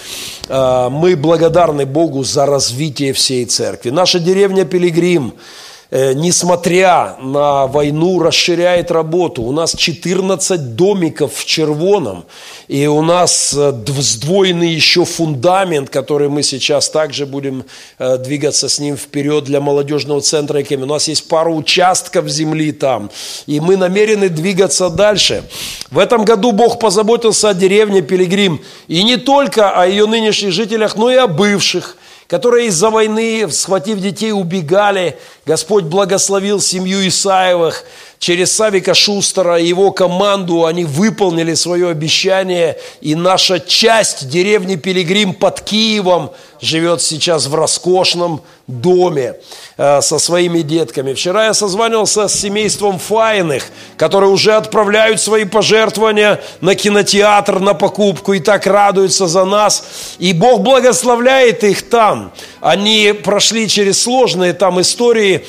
А, 0.49 0.89
мы 0.89 1.17
благодарны 1.17 1.85
Богу 1.85 2.23
за 2.23 2.47
развитие 2.47 3.13
всей 3.13 3.45
церкви. 3.45 3.91
Наша 3.91 4.21
деревня 4.21 4.65
Пилигрим– 4.65 5.35
Э, 5.45 5.64
несмотря 5.95 7.17
на 7.21 7.69
войну, 7.69 8.21
расширяет 8.21 8.91
работу. 8.91 9.43
У 9.43 9.53
нас 9.53 9.77
14 9.77 10.75
домиков 10.75 11.33
в 11.33 11.45
Червоном, 11.45 12.25
и 12.67 12.89
у 12.89 13.01
нас 13.01 13.55
э, 13.57 13.73
сдвоенный 13.99 14.71
еще 14.71 15.05
фундамент, 15.05 15.91
который 15.91 16.29
мы 16.29 16.43
сейчас 16.43 16.91
также 16.91 17.27
будем 17.27 17.65
э, 18.01 18.19
двигаться 18.19 18.69
с 18.69 18.81
ним 18.81 18.97
вперед 18.97 19.45
для 19.45 19.61
молодежного 19.61 20.21
центра 20.21 20.63
Экеми. 20.63 20.83
У 20.83 20.87
нас 20.87 21.07
есть 21.07 21.29
пару 21.29 21.55
участков 21.55 22.29
земли 22.29 22.73
там, 22.73 23.09
и 23.47 23.61
мы 23.61 23.77
намерены 23.77 24.29
двигаться 24.29 24.91
дальше. 24.91 25.45
В 25.93 26.01
этом 26.01 26.25
году 26.25 26.51
Бог 26.51 26.81
позаботился 26.81 27.51
о 27.51 27.55
деревне 27.55 28.03
Пилигрим, 28.03 28.61
и 28.89 29.05
не 29.05 29.17
только 29.17 29.71
о 29.71 29.87
ее 29.87 30.07
нынешних 30.07 30.53
жителях, 30.53 30.97
но 30.97 31.09
и 31.09 31.15
о 31.15 31.29
бывших– 31.29 31.97
которые 32.35 32.67
из-за 32.67 32.91
войны, 32.91 33.49
схватив 33.49 34.01
детей, 34.01 34.33
убегали. 34.33 35.17
Господь 35.47 35.85
благословил 35.85 36.61
семью 36.61 37.07
Исаевых. 37.07 37.85
Через 38.19 38.53
Савика 38.53 38.95
Шустера 38.95 39.59
и 39.59 39.67
его 39.67 39.91
команду 39.91 40.65
они 40.65 40.85
выполнили 40.85 41.55
свое 41.55 41.91
обещание. 41.91 42.79
И 43.01 43.15
наша 43.15 43.61
часть 43.61 44.29
деревни 44.29 44.77
Пилигрим 44.77 45.35
под 45.35 45.61
Киевом 45.61 46.31
живет 46.61 47.03
сейчас 47.03 47.47
в 47.47 47.55
роскошном 47.55 48.41
доме 48.67 49.35
э, 49.77 50.01
со 50.01 50.19
своими 50.19 50.61
детками. 50.61 51.13
Вчера 51.13 51.47
я 51.47 51.55
созванивался 51.55 52.29
с 52.29 52.41
семейством 52.41 52.99
Файных, 52.99 53.65
которые 53.97 54.31
уже 54.31 54.55
отправляют 54.55 55.21
свои 55.21 55.45
пожертвования 55.45 56.41
на 56.61 56.75
кинотеатр, 56.75 57.61
на 57.61 57.75
покупку 57.75 58.33
и 58.33 58.41
так 58.41 58.67
радуются 58.67 59.27
за 59.27 59.45
нас. 59.45 59.85
И 60.19 60.33
Бог 60.33 60.63
благословляет 60.63 61.63
их 61.63 61.89
там. 61.91 62.33
Они 62.61 63.13
прошли 63.13 63.69
через 63.69 64.03
сложные 64.03 64.55
там 64.55 64.81
истории, 64.81 65.45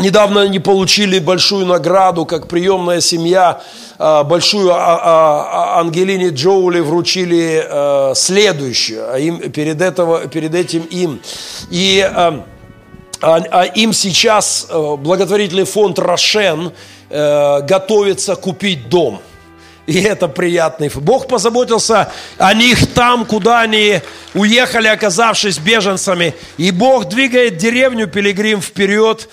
Недавно 0.00 0.42
они 0.42 0.58
получили 0.58 1.18
большую 1.18 1.66
награду, 1.66 2.24
как 2.24 2.48
приемная 2.48 3.02
семья, 3.02 3.60
э, 3.98 4.22
большую 4.24 4.72
а, 4.72 4.78
а, 4.78 5.76
а, 5.76 5.80
Ангелине 5.80 6.30
Джоули 6.30 6.80
вручили 6.80 7.62
э, 7.62 8.14
следующую, 8.14 9.12
а 9.12 9.18
им, 9.18 9.50
перед, 9.50 9.82
этого, 9.82 10.26
перед 10.26 10.54
этим 10.54 10.82
им. 10.84 11.20
И 11.70 12.00
а 13.22 13.64
им 13.74 13.92
сейчас 13.92 14.66
э, 14.70 14.96
благотворительный 14.96 15.64
фонд 15.64 15.98
«Рошен» 15.98 16.72
готовится 17.10 18.36
купить 18.36 18.88
дом. 18.88 19.20
И 19.86 20.00
это 20.00 20.28
приятный. 20.28 20.88
Бог 20.94 21.26
позаботился 21.26 22.12
о 22.38 22.54
них 22.54 22.94
там, 22.94 23.26
куда 23.26 23.62
они 23.62 24.00
уехали, 24.32 24.86
оказавшись 24.86 25.58
беженцами. 25.58 26.36
И 26.56 26.70
Бог 26.70 27.08
двигает 27.08 27.56
деревню 27.56 28.06
Пилигрим 28.06 28.62
вперед. 28.62 29.28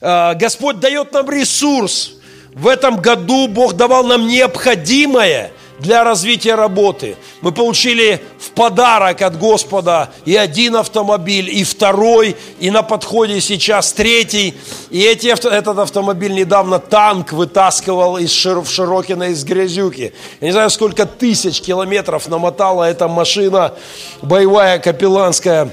Э, 0.00 0.34
Господь 0.34 0.80
дает 0.80 1.12
нам 1.12 1.30
ресурс. 1.30 2.12
В 2.52 2.68
этом 2.68 2.96
году 2.96 3.48
Бог 3.48 3.74
давал 3.74 4.04
нам 4.04 4.26
необходимое 4.26 5.52
для 5.78 6.04
развития 6.04 6.54
работы. 6.54 7.16
Мы 7.42 7.52
получили 7.52 8.22
в 8.38 8.50
подарок 8.52 9.20
от 9.22 9.38
Господа 9.38 10.10
и 10.24 10.34
один 10.34 10.76
автомобиль, 10.76 11.50
и 11.50 11.64
второй, 11.64 12.36
и 12.58 12.70
на 12.70 12.82
подходе 12.82 13.40
сейчас 13.40 13.92
третий. 13.92 14.54
И 14.90 15.02
эти, 15.02 15.28
этот 15.28 15.78
автомобиль 15.78 16.32
недавно 16.32 16.78
танк 16.78 17.32
вытаскивал 17.32 18.16
из 18.16 18.32
Шир, 18.32 18.60
в 18.60 18.70
Широкино 18.70 19.24
из 19.24 19.44
Грязюки. 19.44 20.12
Я 20.40 20.46
не 20.46 20.52
знаю, 20.52 20.70
сколько 20.70 21.04
тысяч 21.04 21.60
километров 21.60 22.26
намотала 22.28 22.84
эта 22.84 23.06
машина 23.06 23.74
боевая 24.22 24.78
капелланская 24.78 25.70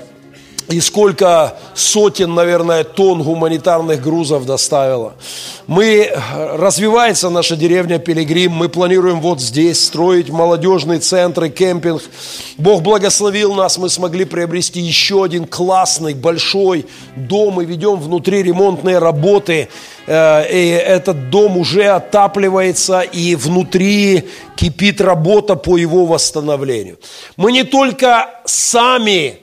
и 0.70 0.80
сколько 0.80 1.58
сотен, 1.74 2.34
наверное, 2.34 2.84
тонн 2.84 3.22
гуманитарных 3.24 4.02
грузов 4.02 4.46
доставила. 4.46 5.14
Мы, 5.68 6.12
развивается 6.54 7.30
наша 7.30 7.56
деревня 7.56 8.00
Пилигрим, 8.00 8.52
мы 8.52 8.70
планируем 8.70 9.22
вот 9.22 9.42
здесь 9.42 9.84
строить 9.84 10.30
молодежные 10.30 11.00
центры, 11.00 11.50
кемпинг. 11.50 12.02
Бог 12.58 12.82
благословил 12.82 13.54
нас, 13.54 13.78
мы 13.78 13.90
смогли 13.90 14.26
приобрести 14.26 14.80
еще 14.80 15.24
один 15.24 15.46
классный, 15.46 16.14
большой 16.14 16.86
дом, 17.16 17.62
и 17.62 17.66
ведем 17.66 17.98
внутри 18.00 18.44
ремонтные 18.44 19.00
работы. 19.00 19.70
Э, 20.08 20.50
и 20.50 20.70
этот 20.70 21.30
дом 21.30 21.58
уже 21.58 21.86
отапливается, 21.86 23.02
и 23.02 23.36
внутри 23.36 24.30
кипит 24.56 25.02
работа 25.02 25.56
по 25.56 25.78
его 25.78 26.06
восстановлению. 26.06 27.00
Мы 27.38 27.52
не 27.52 27.64
только 27.64 28.30
сами 28.46 29.43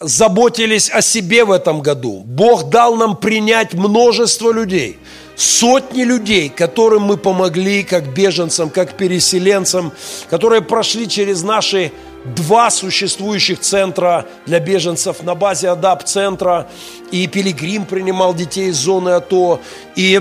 заботились 0.00 0.90
о 0.90 1.02
себе 1.02 1.44
в 1.44 1.52
этом 1.52 1.80
году. 1.80 2.22
Бог 2.24 2.70
дал 2.70 2.96
нам 2.96 3.16
принять 3.16 3.74
множество 3.74 4.52
людей, 4.52 4.98
сотни 5.36 6.02
людей, 6.02 6.48
которым 6.48 7.02
мы 7.02 7.16
помогли, 7.16 7.82
как 7.82 8.14
беженцам, 8.14 8.70
как 8.70 8.96
переселенцам, 8.96 9.92
которые 10.28 10.62
прошли 10.62 11.08
через 11.08 11.42
наши 11.42 11.92
два 12.24 12.70
существующих 12.70 13.60
центра 13.60 14.26
для 14.46 14.60
беженцев 14.60 15.22
на 15.22 15.34
базе 15.34 15.70
АДАП-центра, 15.70 16.66
и 17.10 17.26
Пилигрим 17.26 17.86
принимал 17.86 18.34
детей 18.34 18.68
из 18.68 18.76
зоны 18.76 19.10
АТО, 19.10 19.60
и 19.96 20.20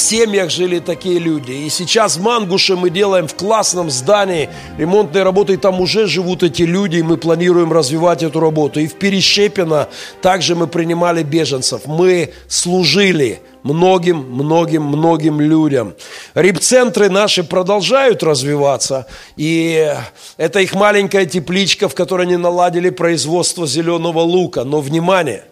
семьях 0.00 0.50
жили 0.50 0.78
такие 0.78 1.18
люди. 1.18 1.52
И 1.52 1.70
сейчас 1.70 2.16
в 2.16 2.22
Мангуше 2.22 2.76
мы 2.76 2.90
делаем 2.90 3.28
в 3.28 3.34
классном 3.34 3.90
здании 3.90 4.48
ремонтные 4.78 5.22
работы, 5.22 5.54
и 5.54 5.56
там 5.56 5.80
уже 5.80 6.06
живут 6.06 6.42
эти 6.42 6.62
люди, 6.62 6.96
и 6.96 7.02
мы 7.02 7.16
планируем 7.16 7.72
развивать 7.72 8.22
эту 8.22 8.40
работу. 8.40 8.80
И 8.80 8.86
в 8.86 8.94
Перещепино 8.94 9.88
также 10.22 10.54
мы 10.54 10.66
принимали 10.66 11.22
беженцев. 11.22 11.82
Мы 11.86 12.32
служили 12.48 13.40
многим, 13.62 14.18
многим, 14.18 14.82
многим 14.84 15.40
людям. 15.40 15.94
Рибцентры 16.34 17.10
наши 17.10 17.44
продолжают 17.44 18.22
развиваться, 18.22 19.06
и 19.36 19.94
это 20.36 20.60
их 20.60 20.74
маленькая 20.74 21.26
тепличка, 21.26 21.88
в 21.88 21.94
которой 21.94 22.26
они 22.26 22.36
наладили 22.36 22.90
производство 22.90 23.66
зеленого 23.66 24.20
лука. 24.20 24.64
Но, 24.64 24.80
внимание, 24.80 25.44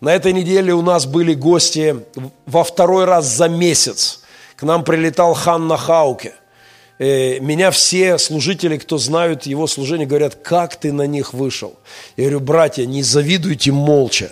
на 0.00 0.14
этой 0.14 0.32
неделе 0.32 0.74
у 0.74 0.82
нас 0.82 1.06
были 1.06 1.34
гости 1.34 1.96
во 2.46 2.64
второй 2.64 3.04
раз 3.04 3.26
за 3.26 3.48
месяц. 3.48 4.20
К 4.56 4.62
нам 4.62 4.84
прилетал 4.84 5.34
Ханна 5.34 5.76
Хауке. 5.76 6.34
Э, 6.98 7.40
меня 7.40 7.70
все 7.70 8.18
служители, 8.18 8.76
кто 8.76 8.98
знают 8.98 9.46
его 9.46 9.66
служение, 9.66 10.06
говорят, 10.06 10.36
как 10.36 10.76
ты 10.76 10.92
на 10.92 11.06
них 11.06 11.32
вышел. 11.32 11.74
Я 12.16 12.24
говорю, 12.24 12.40
братья, 12.40 12.86
не 12.86 13.02
завидуйте 13.02 13.72
молча, 13.72 14.30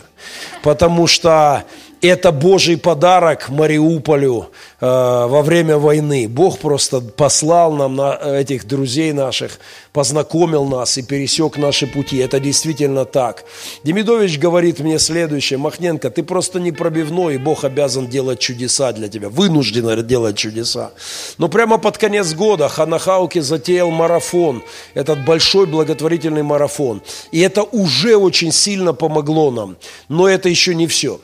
потому 0.63 1.07
что 1.07 1.65
это 2.03 2.33
Божий 2.33 2.77
подарок 2.77 3.49
Мариуполю 3.49 4.51
э, 4.81 4.87
во 4.87 5.41
время 5.43 5.79
войны. 5.79 6.27
Бог 6.29 6.59
просто 6.59 7.01
послал 7.01 7.73
нам 7.75 7.95
на 7.95 8.19
этих 8.41 8.67
друзей 8.67 9.13
наших, 9.13 9.61
познакомил 9.93 10.65
нас 10.65 10.99
и 10.99 11.03
пересек 11.03 11.57
наши 11.57 11.87
пути. 11.87 12.17
Это 12.17 12.41
действительно 12.41 13.05
так. 13.05 13.45
Демидович 13.85 14.39
говорит 14.39 14.81
мне 14.81 14.99
следующее. 14.99 15.59
Махненко, 15.59 16.11
ты 16.11 16.25
просто 16.25 16.59
не 16.59 16.73
пробивной, 16.73 17.37
и 17.37 17.39
Бог 17.39 17.63
обязан 17.63 18.09
делать 18.09 18.41
чудеса 18.41 18.93
для 18.93 19.09
тебя. 19.09 19.29
Вынужден 19.29 20.05
делать 20.05 20.37
чудеса. 20.37 20.91
Но 21.39 21.49
прямо 21.49 21.79
под 21.79 21.99
конец 21.99 22.35
года 22.35 22.69
Ханахауки 22.69 23.39
затеял 23.39 23.91
марафон. 23.91 24.65
Этот 24.95 25.25
большой 25.25 25.67
благотворительный 25.67 26.43
марафон. 26.43 27.01
И 27.31 27.39
это 27.39 27.63
уже 27.63 28.17
очень 28.17 28.51
сильно 28.51 28.93
помогло 28.93 29.53
нам. 29.53 29.77
Но 30.09 30.29
это 30.29 30.49
еще 30.49 30.75
не 30.75 30.89
все. 30.89 31.21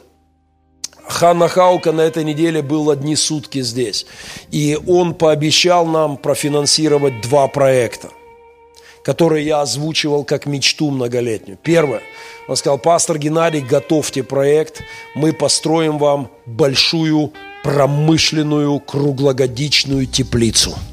Ханна 1.09 1.49
Хаука 1.49 1.92
на 1.92 2.03
этой 2.03 2.23
неделе 2.23 2.62
был 2.62 2.90
одни 2.90 3.16
сутки 3.16 3.62
здесь. 3.62 4.07
И 4.51 4.79
он 4.87 5.14
пообещал 5.14 5.87
нам 5.87 6.16
профинансировать 6.16 7.23
два 7.23 7.49
проекта, 7.49 8.11
которые 9.03 9.47
я 9.47 9.62
озвучивал 9.62 10.25
как 10.25 10.47
мечту 10.47 10.90
многолетнюю. 10.90 11.59
Первое. 11.62 12.03
Он 12.47 12.57
сказал, 12.57 12.79
пастор 12.79 13.18
Геннадий, 13.18 13.61
готовьте 13.61 14.23
проект, 14.23 14.83
мы 15.14 15.33
построим 15.33 15.99
вам 15.99 16.31
большую 16.47 17.33
промышленную 17.64 18.79
круглогодичную 18.81 20.07
теплицу– 20.07 20.75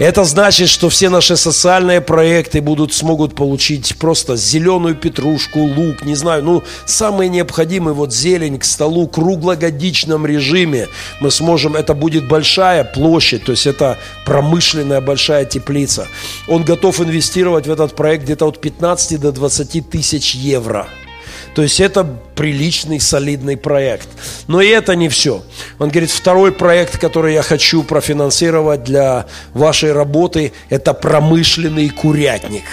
это 0.00 0.24
значит, 0.24 0.70
что 0.70 0.88
все 0.88 1.10
наши 1.10 1.36
социальные 1.36 2.00
проекты 2.00 2.62
будут, 2.62 2.94
смогут 2.94 3.34
получить 3.34 3.98
просто 3.98 4.34
зеленую 4.34 4.94
петрушку, 4.94 5.58
лук, 5.58 6.06
не 6.06 6.14
знаю, 6.14 6.42
ну, 6.42 6.62
самые 6.86 7.28
необходимые, 7.28 7.92
вот 7.92 8.10
зелень 8.14 8.58
к 8.58 8.64
столу, 8.64 9.06
круглогодичном 9.08 10.24
режиме. 10.24 10.88
Мы 11.20 11.30
сможем, 11.30 11.76
это 11.76 11.92
будет 11.92 12.26
большая 12.26 12.82
площадь, 12.82 13.44
то 13.44 13.52
есть 13.52 13.66
это 13.66 13.98
промышленная 14.24 15.02
большая 15.02 15.44
теплица. 15.44 16.08
Он 16.48 16.64
готов 16.64 16.98
инвестировать 17.02 17.66
в 17.66 17.70
этот 17.70 17.94
проект 17.94 18.24
где-то 18.24 18.46
от 18.46 18.58
15 18.58 19.20
до 19.20 19.32
20 19.32 19.90
тысяч 19.90 20.34
евро. 20.34 20.88
То 21.54 21.62
есть 21.62 21.80
это 21.80 22.04
приличный, 22.34 23.00
солидный 23.00 23.56
проект. 23.56 24.08
Но 24.46 24.60
и 24.60 24.68
это 24.68 24.94
не 24.94 25.08
все. 25.08 25.42
Он 25.78 25.90
говорит, 25.90 26.10
второй 26.10 26.52
проект, 26.52 26.98
который 26.98 27.34
я 27.34 27.42
хочу 27.42 27.82
профинансировать 27.82 28.84
для 28.84 29.26
вашей 29.52 29.92
работы, 29.92 30.52
это 30.68 30.94
промышленный 30.94 31.88
курятник. 31.88 32.64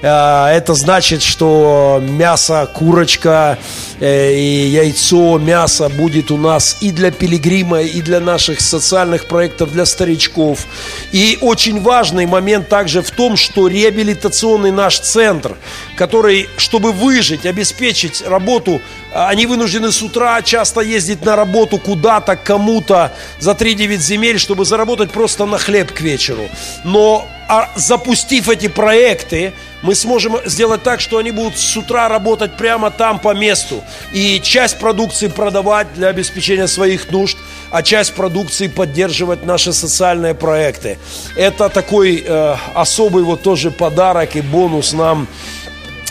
А, 0.00 0.52
это 0.52 0.74
значит, 0.74 1.22
что 1.22 2.00
мясо, 2.00 2.70
курочка 2.72 3.58
э, 3.98 4.32
и 4.32 4.68
яйцо, 4.68 5.38
мясо 5.38 5.88
будет 5.88 6.30
у 6.30 6.36
нас 6.36 6.76
и 6.80 6.92
для 6.92 7.10
пилигрима, 7.10 7.80
и 7.82 8.00
для 8.00 8.20
наших 8.20 8.60
социальных 8.60 9.26
проектов, 9.26 9.72
для 9.72 9.84
старичков. 9.86 10.66
И 11.10 11.38
очень 11.40 11.82
важный 11.82 12.26
момент 12.26 12.68
также 12.68 13.02
в 13.02 13.10
том, 13.10 13.36
что 13.36 13.66
реабилитационный 13.66 14.70
наш 14.70 15.00
центр, 15.00 15.56
который, 15.98 16.48
чтобы 16.56 16.92
выжить, 16.92 17.44
обеспечить 17.44 18.22
работу, 18.22 18.80
а, 19.12 19.28
они 19.28 19.46
вынуждены 19.46 19.90
с 19.90 20.00
утра 20.00 20.40
часто 20.42 20.80
ездить 20.80 21.24
на 21.24 21.34
работу 21.34 21.78
куда-то, 21.78 22.36
кому-то 22.36 23.12
за 23.40 23.50
3-9 23.50 23.98
земель, 23.98 24.38
чтобы 24.38 24.64
заработать 24.64 25.10
просто 25.10 25.44
на 25.44 25.58
хлеб 25.58 25.92
к 25.92 26.00
вечеру. 26.00 26.48
Но 26.84 27.26
а, 27.48 27.68
запустив 27.74 28.48
эти 28.48 28.68
проекты, 28.68 29.52
мы 29.82 29.94
сможем 29.94 30.36
сделать 30.44 30.82
так, 30.82 31.00
что 31.00 31.18
они 31.18 31.30
будут 31.30 31.58
с 31.58 31.76
утра 31.76 32.08
работать 32.08 32.56
прямо 32.56 32.90
там 32.90 33.18
по 33.18 33.34
месту. 33.34 33.82
И 34.12 34.40
часть 34.40 34.78
продукции 34.78 35.28
продавать 35.28 35.92
для 35.94 36.08
обеспечения 36.08 36.66
своих 36.66 37.10
нужд, 37.10 37.38
а 37.70 37.82
часть 37.82 38.14
продукции 38.14 38.68
поддерживать 38.68 39.46
наши 39.46 39.72
социальные 39.72 40.34
проекты. 40.34 40.98
Это 41.36 41.68
такой 41.68 42.24
э, 42.26 42.56
особый 42.74 43.22
вот 43.22 43.42
тоже 43.42 43.70
подарок 43.70 44.36
и 44.36 44.40
бонус 44.40 44.92
нам 44.92 45.26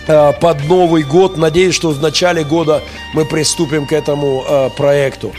под 0.07 0.63
Новый 0.67 1.03
год. 1.03 1.37
Надеюсь, 1.37 1.75
что 1.75 1.89
в 1.89 2.01
начале 2.01 2.43
года 2.43 2.81
мы 3.13 3.25
приступим 3.25 3.85
к 3.85 3.93
этому 3.93 4.43
э, 4.47 4.69
проекту. 4.75 5.33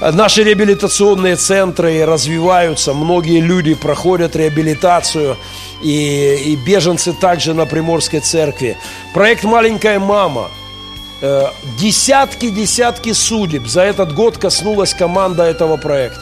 Наши 0.00 0.42
реабилитационные 0.42 1.36
центры 1.36 2.04
развиваются, 2.06 2.94
многие 2.94 3.40
люди 3.40 3.74
проходят 3.74 4.36
реабилитацию 4.36 5.36
и, 5.82 6.36
и 6.46 6.56
беженцы 6.56 7.12
также 7.12 7.52
на 7.54 7.66
Приморской 7.66 8.20
церкви. 8.20 8.76
Проект 9.12 9.44
«Маленькая 9.44 9.98
мама». 9.98 10.50
Десятки-десятки 11.78 13.10
э, 13.10 13.14
судеб 13.14 13.66
за 13.66 13.82
этот 13.82 14.14
год 14.14 14.38
коснулась 14.38 14.94
команда 14.94 15.44
этого 15.44 15.76
проекта. 15.76 16.20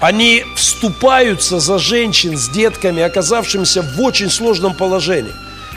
Они 0.00 0.44
вступаются 0.54 1.58
за 1.58 1.78
женщин 1.78 2.36
с 2.36 2.48
детками, 2.48 3.02
оказавшимися 3.02 3.82
в 3.82 4.00
очень 4.00 4.30
сложном 4.30 4.74
положении. 4.74 5.32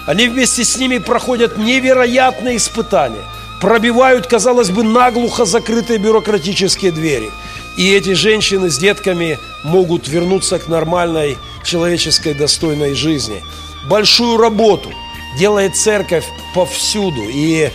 Они 0.09 0.27
вместе 0.27 0.63
с 0.63 0.75
ними 0.75 0.97
проходят 0.97 1.59
невероятные 1.59 2.57
испытания, 2.57 3.23
пробивают, 3.61 4.25
казалось 4.25 4.71
бы, 4.71 4.81
наглухо 4.81 5.45
закрытые 5.45 5.99
бюрократические 5.99 6.91
двери. 6.91 7.29
И 7.77 7.93
эти 7.93 8.13
женщины 8.13 8.71
с 8.71 8.79
детками 8.79 9.37
могут 9.61 10.07
вернуться 10.07 10.57
к 10.57 10.67
нормальной 10.67 11.37
человеческой 11.63 12.33
достойной 12.33 12.95
жизни. 12.95 13.43
Большую 13.87 14.37
работу 14.37 14.89
делает 15.37 15.75
церковь 15.75 16.25
повсюду. 16.55 17.29
И 17.29 17.69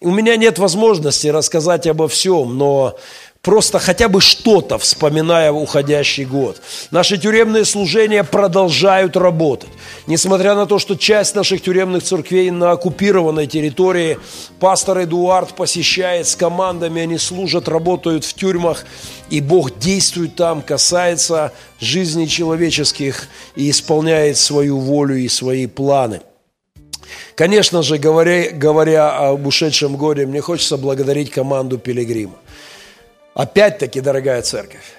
у 0.00 0.10
меня 0.10 0.36
нет 0.36 0.58
возможности 0.58 1.28
рассказать 1.28 1.86
обо 1.86 2.08
всем, 2.08 2.56
но 2.56 2.96
просто 3.42 3.78
хотя 3.78 4.08
бы 4.08 4.22
что-то, 4.22 4.78
вспоминая 4.78 5.52
уходящий 5.52 6.24
год. 6.24 6.60
Наши 6.90 7.18
тюремные 7.18 7.66
служения 7.66 8.24
продолжают 8.24 9.16
работать. 9.16 9.68
Несмотря 10.06 10.54
на 10.54 10.64
то, 10.64 10.78
что 10.78 10.96
часть 10.96 11.34
наших 11.34 11.62
тюремных 11.62 12.02
церквей 12.02 12.50
на 12.50 12.72
оккупированной 12.72 13.46
территории, 13.46 14.18
пастор 14.58 15.04
Эдуард 15.04 15.54
посещает 15.54 16.26
с 16.26 16.34
командами, 16.34 17.02
они 17.02 17.18
служат, 17.18 17.68
работают 17.68 18.24
в 18.24 18.32
тюрьмах, 18.32 18.86
и 19.28 19.42
Бог 19.42 19.78
действует 19.78 20.34
там, 20.34 20.62
касается 20.62 21.52
жизни 21.78 22.24
человеческих 22.24 23.28
и 23.54 23.70
исполняет 23.70 24.38
свою 24.38 24.78
волю 24.78 25.16
и 25.16 25.28
свои 25.28 25.66
планы. 25.66 26.22
Конечно 27.34 27.82
же, 27.82 27.98
говоря, 27.98 28.50
говоря 28.50 29.30
об 29.30 29.46
ушедшем 29.46 29.96
годе, 29.96 30.26
мне 30.26 30.40
хочется 30.40 30.76
благодарить 30.76 31.30
команду 31.30 31.78
Пилигрима. 31.78 32.36
Опять-таки, 33.34 34.00
дорогая 34.00 34.42
церковь, 34.42 34.94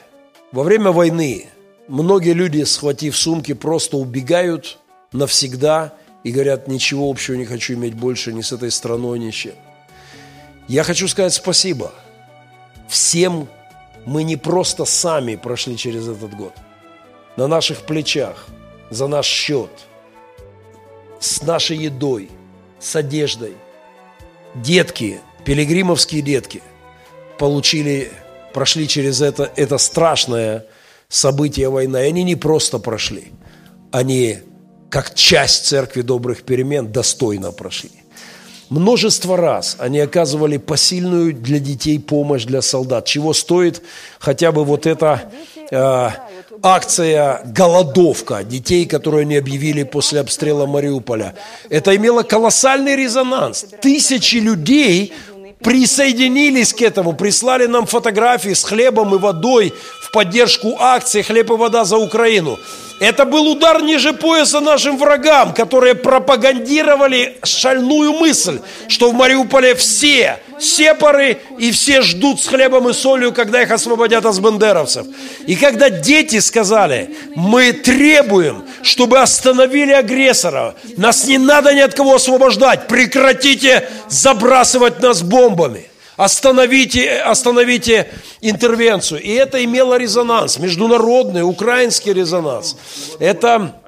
во 0.52 0.64
время 0.64 0.92
войны 0.92 1.48
многие 1.88 2.34
люди, 2.34 2.64
схватив 2.64 3.18
сумки, 3.18 3.54
просто 3.54 3.98
убегают 3.98 4.78
навсегда 5.12 5.94
и 6.24 6.32
говорят, 6.32 6.68
ничего 6.68 7.10
общего 7.10 7.36
не 7.36 7.46
хочу 7.46 7.74
иметь 7.74 7.94
больше 7.94 8.34
ни 8.34 8.42
с 8.42 8.52
этой 8.52 8.72
страной, 8.72 9.20
ни 9.20 9.32
с 9.32 9.34
чем. 9.34 9.54
Я 10.68 10.84
хочу 10.84 11.08
сказать 11.08 11.34
спасибо 11.34 11.92
всем. 12.88 13.48
Мы 14.06 14.24
не 14.24 14.36
просто 14.36 14.86
сами 14.86 15.36
прошли 15.36 15.78
через 15.78 16.08
этот 16.08 16.34
год. 16.34 16.54
На 17.36 17.48
наших 17.48 17.82
плечах, 17.82 18.48
за 18.90 19.08
наш 19.08 19.26
счет, 19.26 19.70
с 21.22 21.42
нашей 21.44 21.78
едой, 21.78 22.30
с 22.80 22.98
одеждой. 22.98 23.54
Детки, 24.56 25.22
пилигримовские 25.46 26.22
детки, 26.22 26.62
получили 27.38 28.12
прошли 28.54 28.88
через 28.88 29.22
это, 29.22 29.50
это 29.56 29.78
страшное 29.78 30.66
событие 31.08 31.70
войны. 31.70 31.98
И 31.98 32.08
они 32.08 32.24
не 32.24 32.36
просто 32.36 32.80
прошли, 32.80 33.32
они 33.92 34.40
как 34.90 35.16
часть 35.16 35.66
церкви 35.68 36.02
добрых 36.02 36.44
перемен 36.44 36.92
достойно 36.92 37.52
прошли. 37.54 37.92
Множество 38.70 39.38
раз 39.38 39.76
они 39.80 40.00
оказывали 40.00 40.58
посильную 40.58 41.34
для 41.34 41.60
детей 41.60 42.00
помощь 42.00 42.46
для 42.46 42.62
солдат, 42.62 43.06
чего 43.06 43.34
стоит 43.34 43.82
хотя 44.20 44.52
бы 44.52 44.64
вот 44.64 44.86
эта 44.86 45.30
э, 45.70 46.10
акция 46.64 47.42
«Голодовка» 47.46 48.44
детей, 48.44 48.86
которую 48.86 49.22
они 49.22 49.38
объявили 49.38 49.84
после 49.84 50.20
обстрела 50.20 50.66
Мариуполя. 50.66 51.36
Это 51.70 51.96
имело 51.96 52.24
колоссальный 52.24 52.96
резонанс. 52.96 53.66
Тысячи 53.82 54.38
людей 54.38 55.14
присоединились 55.60 56.74
к 56.74 56.82
этому, 56.82 57.14
прислали 57.14 57.68
нам 57.68 57.86
фотографии 57.86 58.54
с 58.54 58.64
хлебом 58.64 59.16
и 59.16 59.20
водой 59.20 59.74
поддержку 60.12 60.78
акции 60.80 61.22
«Хлеб 61.22 61.52
и 61.52 61.54
вода 61.54 61.86
за 61.86 61.98
Украину». 61.98 62.60
Это 63.02 63.26
был 63.26 63.48
удар 63.48 63.82
ниже 63.82 64.14
пояса 64.14 64.60
нашим 64.60 64.96
врагам, 65.00 65.56
которые 65.56 65.96
пропагандировали 65.96 67.40
шальную 67.44 68.14
мысль, 68.14 68.60
что 68.88 69.10
в 69.10 69.16
Мариуполе 69.16 69.74
все 69.74 70.38
сепары 70.60 71.40
и 71.58 71.72
все 71.72 72.04
ждут 72.04 72.40
с 72.40 72.48
хлебом 72.48 72.90
и 72.90 72.94
солью, 72.94 73.34
когда 73.34 73.64
их 73.64 73.72
освободят 73.72 74.24
от 74.24 74.40
бандеровцев. 74.40 75.08
И 75.48 75.56
когда 75.56 75.90
дети 75.90 76.40
сказали, 76.40 77.16
мы 77.36 77.74
требуем, 77.74 78.66
чтобы 78.84 79.20
остановили 79.20 79.94
агрессора, 79.94 80.76
нас 80.96 81.26
не 81.26 81.40
надо 81.40 81.74
ни 81.74 81.80
от 81.80 81.96
кого 81.96 82.14
освобождать, 82.14 82.88
прекратите 82.88 83.90
забрасывать 84.10 85.02
нас 85.02 85.24
бомбами. 85.24 85.91
Остановите, 86.22 87.18
остановите 87.18 88.08
интервенцию. 88.42 89.24
И 89.24 89.32
это 89.32 89.64
имело 89.64 89.98
резонанс, 89.98 90.60
международный, 90.60 91.42
украинский 91.42 92.14
резонанс. 92.14 92.78
Это 93.20 93.82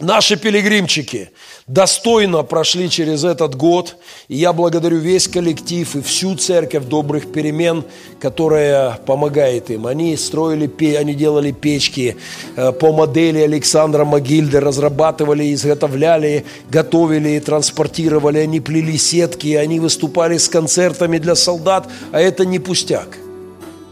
наши 0.00 0.36
пилигримчики 0.36 1.30
достойно 1.66 2.42
прошли 2.42 2.90
через 2.90 3.24
этот 3.24 3.54
год. 3.54 3.96
И 4.28 4.36
я 4.36 4.52
благодарю 4.52 4.98
весь 4.98 5.28
коллектив 5.28 5.96
и 5.96 6.02
всю 6.02 6.36
церковь 6.36 6.84
добрых 6.84 7.32
перемен, 7.32 7.84
которая 8.20 8.98
помогает 9.06 9.70
им. 9.70 9.86
Они 9.86 10.16
строили, 10.16 10.70
они 10.96 11.14
делали 11.14 11.52
печки 11.52 12.16
э, 12.56 12.72
по 12.72 12.92
модели 12.92 13.38
Александра 13.40 14.04
Могильды, 14.04 14.60
разрабатывали, 14.60 15.52
изготовляли, 15.54 16.44
готовили, 16.70 17.38
транспортировали. 17.38 18.38
Они 18.38 18.60
плели 18.60 18.98
сетки, 18.98 19.54
они 19.54 19.80
выступали 19.80 20.36
с 20.36 20.48
концертами 20.48 21.18
для 21.18 21.34
солдат. 21.34 21.88
А 22.12 22.20
это 22.20 22.44
не 22.44 22.58
пустяк. 22.58 23.08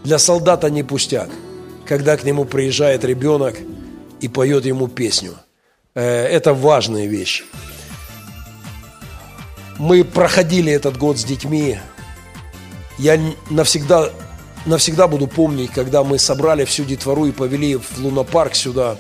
Для 0.05 0.19
солдата 0.19 0.69
не 0.69 0.83
пустяк, 0.83 1.31
когда 1.87 2.17
к 2.17 2.25
нему 2.25 2.45
приезжает 2.45 3.05
ребенок 3.05 3.57
и 4.21 4.29
поет 4.29 4.67
ему 4.67 4.89
песню– 4.89 5.35
это 6.01 6.55
важные 6.55 7.07
вещи. 7.07 7.45
Мы 9.79 10.05
проходили 10.05 10.73
этот 10.73 10.97
год 10.97 11.19
с 11.19 11.25
детьми. 11.25 11.79
Я 12.99 13.19
навсегда, 13.51 14.11
навсегда 14.65 15.09
буду 15.09 15.27
помнить, 15.27 15.71
когда 15.73 16.05
мы 16.05 16.19
собрали 16.19 16.65
всю 16.65 16.85
детвору 16.85 17.27
и 17.27 17.33
повели 17.33 17.77
в 17.77 17.99
лунопарк 17.99 18.55
сюда. 18.55 18.97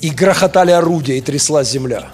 И 0.00 0.10
грохотали 0.10 0.72
орудия, 0.72 1.16
и 1.16 1.22
тряслась 1.22 1.70
земля. 1.70 2.10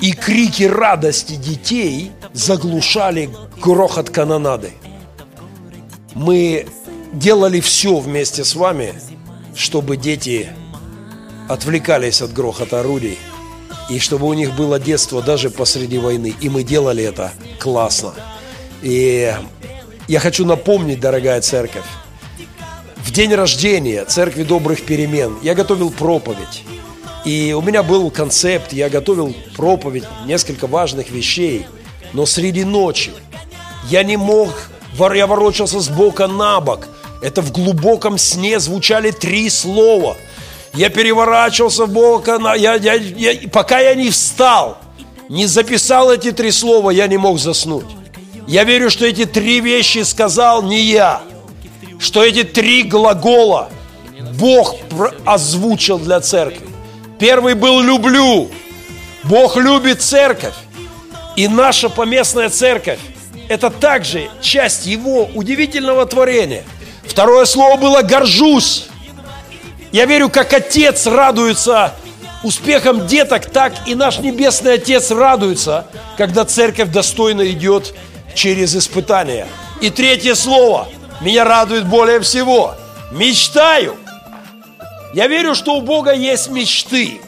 И 0.00 0.12
крики 0.12 0.64
радости 0.64 1.36
детей 1.36 2.12
заглушали 2.34 3.30
грохот 3.62 4.10
канонады. 4.10 4.72
Мы 6.14 6.66
делали 7.14 7.60
все 7.60 7.96
вместе 7.98 8.44
с 8.44 8.54
вами, 8.54 8.94
чтобы 9.54 9.96
дети 9.96 10.50
отвлекались 11.48 12.22
от 12.22 12.32
грохота 12.32 12.80
орудий 12.80 13.18
и 13.88 13.98
чтобы 13.98 14.26
у 14.26 14.32
них 14.32 14.54
было 14.54 14.78
детство 14.78 15.22
даже 15.22 15.50
посреди 15.50 15.98
войны. 15.98 16.34
И 16.40 16.48
мы 16.48 16.62
делали 16.62 17.04
это 17.04 17.32
классно. 17.58 18.14
И 18.82 19.32
я 20.08 20.20
хочу 20.20 20.44
напомнить, 20.44 21.00
дорогая 21.00 21.40
церковь, 21.40 21.84
в 22.96 23.12
день 23.12 23.34
рождения 23.34 24.04
Церкви 24.04 24.42
Добрых 24.42 24.82
Перемен 24.82 25.38
я 25.42 25.54
готовил 25.54 25.90
проповедь. 25.90 26.64
И 27.24 27.54
у 27.56 27.62
меня 27.62 27.82
был 27.82 28.10
концепт, 28.10 28.72
я 28.72 28.88
готовил 28.88 29.34
проповедь, 29.56 30.04
несколько 30.26 30.66
важных 30.66 31.10
вещей. 31.10 31.66
Но 32.12 32.26
среди 32.26 32.64
ночи 32.64 33.12
я 33.88 34.02
не 34.02 34.16
мог, 34.16 34.50
я 35.14 35.26
ворочался 35.26 35.80
с 35.80 35.88
бока 35.88 36.28
на 36.28 36.60
бок. 36.60 36.88
Это 37.22 37.42
в 37.42 37.52
глубоком 37.52 38.18
сне 38.18 38.60
звучали 38.60 39.10
три 39.10 39.48
слова. 39.50 40.16
Я 40.76 40.90
переворачивался 40.90 41.86
в 41.86 42.38
на, 42.38 42.54
я, 42.54 42.74
я, 42.74 42.94
я, 42.94 43.48
пока 43.48 43.80
я 43.80 43.94
не 43.94 44.10
встал, 44.10 44.76
не 45.30 45.46
записал 45.46 46.12
эти 46.12 46.32
три 46.32 46.50
слова, 46.50 46.90
я 46.90 47.06
не 47.06 47.16
мог 47.16 47.38
заснуть. 47.38 47.86
Я 48.46 48.64
верю, 48.64 48.90
что 48.90 49.06
эти 49.06 49.24
три 49.24 49.60
вещи 49.60 50.02
сказал 50.02 50.62
не 50.62 50.82
я, 50.82 51.22
что 51.98 52.22
эти 52.22 52.44
три 52.44 52.82
глагола 52.82 53.70
Бог 54.38 54.76
озвучил 55.24 55.98
для 55.98 56.20
церкви. 56.20 56.68
Первый 57.18 57.54
был 57.54 57.80
«люблю». 57.80 58.50
Бог 59.24 59.56
любит 59.56 60.02
церковь. 60.02 60.54
И 61.36 61.48
наша 61.48 61.88
поместная 61.88 62.50
церковь– 62.50 63.00
это 63.48 63.70
также 63.70 64.28
часть 64.42 64.86
Его 64.86 65.28
удивительного 65.34 66.04
творения. 66.04 66.64
Второе 67.04 67.46
слово 67.46 67.78
было 67.78 68.02
«горжусь». 68.02 68.88
Я 69.92 70.06
верю, 70.06 70.28
как 70.28 70.52
Отец 70.52 71.06
радуется 71.06 71.94
успехом 72.42 73.06
деток, 73.06 73.50
так 73.50 73.72
и 73.86 73.94
наш 73.94 74.18
Небесный 74.18 74.74
Отец 74.74 75.10
радуется, 75.10 75.86
когда 76.16 76.44
церковь 76.44 76.90
достойно 76.90 77.48
идет 77.50 77.94
через 78.34 78.76
испытания. 78.76 79.46
И 79.80 79.90
третье 79.90 80.34
слово 80.34 80.88
меня 81.20 81.44
радует 81.44 81.86
более 81.86 82.20
всего. 82.20 82.74
Мечтаю. 83.12 83.96
Я 85.14 85.28
верю, 85.28 85.54
что 85.54 85.76
у 85.76 85.80
Бога 85.80 86.12
есть 86.12 86.50
мечты 86.50 87.20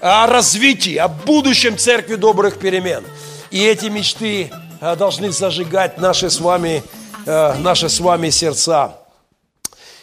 о 0.00 0.26
развитии, 0.26 0.96
о 0.96 1.08
будущем 1.08 1.78
церкви 1.78 2.16
добрых 2.16 2.58
перемен. 2.58 3.04
И 3.50 3.62
эти 3.64 3.86
мечты 3.86 4.50
э, 4.80 4.96
должны 4.96 5.30
зажигать 5.30 5.98
наши 5.98 6.28
с 6.28 6.40
вами, 6.40 6.82
э, 7.24 7.54
наши 7.58 7.88
с 7.88 8.00
вами 8.00 8.30
сердца. 8.30 8.98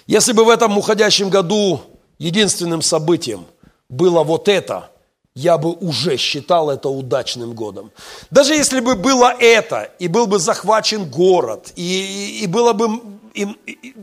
Если 0.07 0.31
бы 0.33 0.45
в 0.45 0.49
этом 0.49 0.77
уходящем 0.77 1.29
году 1.29 1.92
единственным 2.25 2.81
событием 2.81 3.45
было 3.89 4.23
вот 4.23 4.47
это– 4.47 4.89
я 5.35 5.57
бы 5.57 5.71
уже 5.71 6.17
считал 6.17 6.69
это 6.69 6.89
удачным 6.89 7.53
годом. 7.53 7.91
Даже 8.29 8.53
если 8.53 8.79
бы 8.79 8.95
было 8.95 9.33
это, 9.39 9.89
и 9.97 10.07
был 10.07 10.27
бы 10.27 10.37
захвачен 10.39 11.05
город, 11.05 11.71
и, 11.75 12.41
и 12.43 12.47
было 12.47 12.73
бы... 12.73 13.01
И, 13.33 13.47
и, 13.65 13.95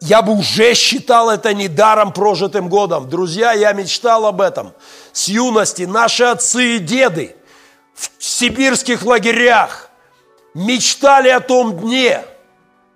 я 0.00 0.22
бы 0.22 0.32
уже 0.32 0.74
считал 0.74 1.28
это 1.28 1.52
недаром 1.52 2.12
прожитым 2.12 2.68
годом. 2.68 3.08
Друзья, 3.08 3.52
я 3.52 3.72
мечтал 3.72 4.26
об 4.26 4.40
этом. 4.40 4.72
С 5.12 5.26
юности 5.26 5.82
наши 5.82 6.22
отцы 6.22 6.76
и 6.76 6.78
деды 6.78 7.34
в 7.94 8.08
сибирских 8.20 9.04
лагерях 9.04 9.90
мечтали 10.54 11.30
о 11.30 11.40
том 11.40 11.76
дне, 11.80 12.24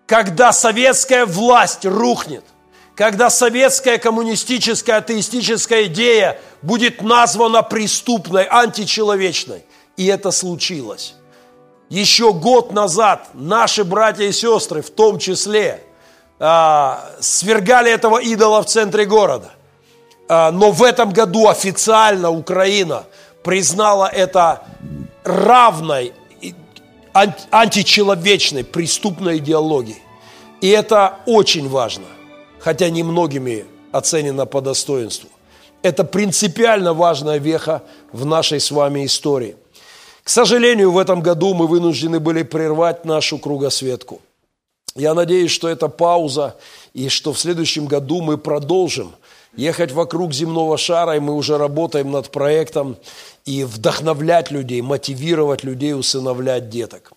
когда 0.06 0.52
советская 0.52 1.26
власть 1.26 1.84
рухнет 1.84 2.44
когда 2.94 3.30
советская 3.30 3.98
коммунистическая 3.98 4.96
атеистическая 4.98 5.84
идея 5.84 6.38
будет 6.60 7.02
названа 7.02 7.62
преступной, 7.62 8.44
античеловечной. 8.44 9.64
И 9.96 10.06
это 10.06 10.30
случилось. 10.30 11.14
Еще 11.88 12.32
год 12.32 12.72
назад 12.72 13.28
наши 13.34 13.84
братья 13.84 14.24
и 14.24 14.32
сестры, 14.32 14.82
в 14.82 14.90
том 14.90 15.18
числе, 15.18 15.82
а, 16.38 17.10
свергали 17.20 17.90
этого 17.90 18.18
идола 18.18 18.62
в 18.62 18.66
центре 18.66 19.04
города. 19.04 19.52
А, 20.28 20.50
но 20.50 20.70
в 20.70 20.82
этом 20.82 21.10
году 21.12 21.48
официально 21.48 22.30
Украина 22.30 23.04
признала 23.42 24.06
это 24.06 24.64
равной 25.24 26.12
античеловечной 27.12 28.64
преступной 28.64 29.38
идеологией. 29.38 30.02
И 30.60 30.68
это 30.68 31.18
очень 31.26 31.68
важно– 31.68 32.06
хотя 32.62 32.90
немногими 32.90 33.64
оценена 33.90 34.46
по 34.46 34.60
достоинству. 34.60 35.28
Это 35.82 36.04
принципиально 36.04 36.94
важная 36.94 37.38
веха 37.38 37.82
в 38.12 38.24
нашей 38.24 38.60
с 38.60 38.70
вами 38.70 39.04
истории. 39.04 39.56
К 40.22 40.28
сожалению, 40.28 40.92
в 40.92 40.98
этом 40.98 41.20
году 41.22 41.54
мы 41.54 41.66
вынуждены 41.66 42.20
были 42.20 42.44
прервать 42.44 43.04
нашу 43.04 43.38
кругосветку. 43.38 44.20
Я 44.94 45.14
надеюсь, 45.14 45.50
что 45.50 45.68
это 45.68 45.88
пауза, 45.88 46.54
и 46.94 47.08
что 47.08 47.32
в 47.32 47.38
следующем 47.40 47.86
году 47.86 48.20
мы 48.20 48.38
продолжим 48.38 49.12
ехать 49.56 49.90
вокруг 49.90 50.32
земного 50.32 50.78
шара, 50.78 51.16
и 51.16 51.20
мы 51.20 51.34
уже 51.34 51.58
работаем 51.58 52.12
над 52.12 52.30
проектом, 52.30 52.96
и 53.44 53.64
вдохновлять 53.64 54.52
людей, 54.52 54.82
мотивировать 54.82 55.64
людей 55.64 55.94
усыновлять 55.94 56.68
деток. 56.68 57.12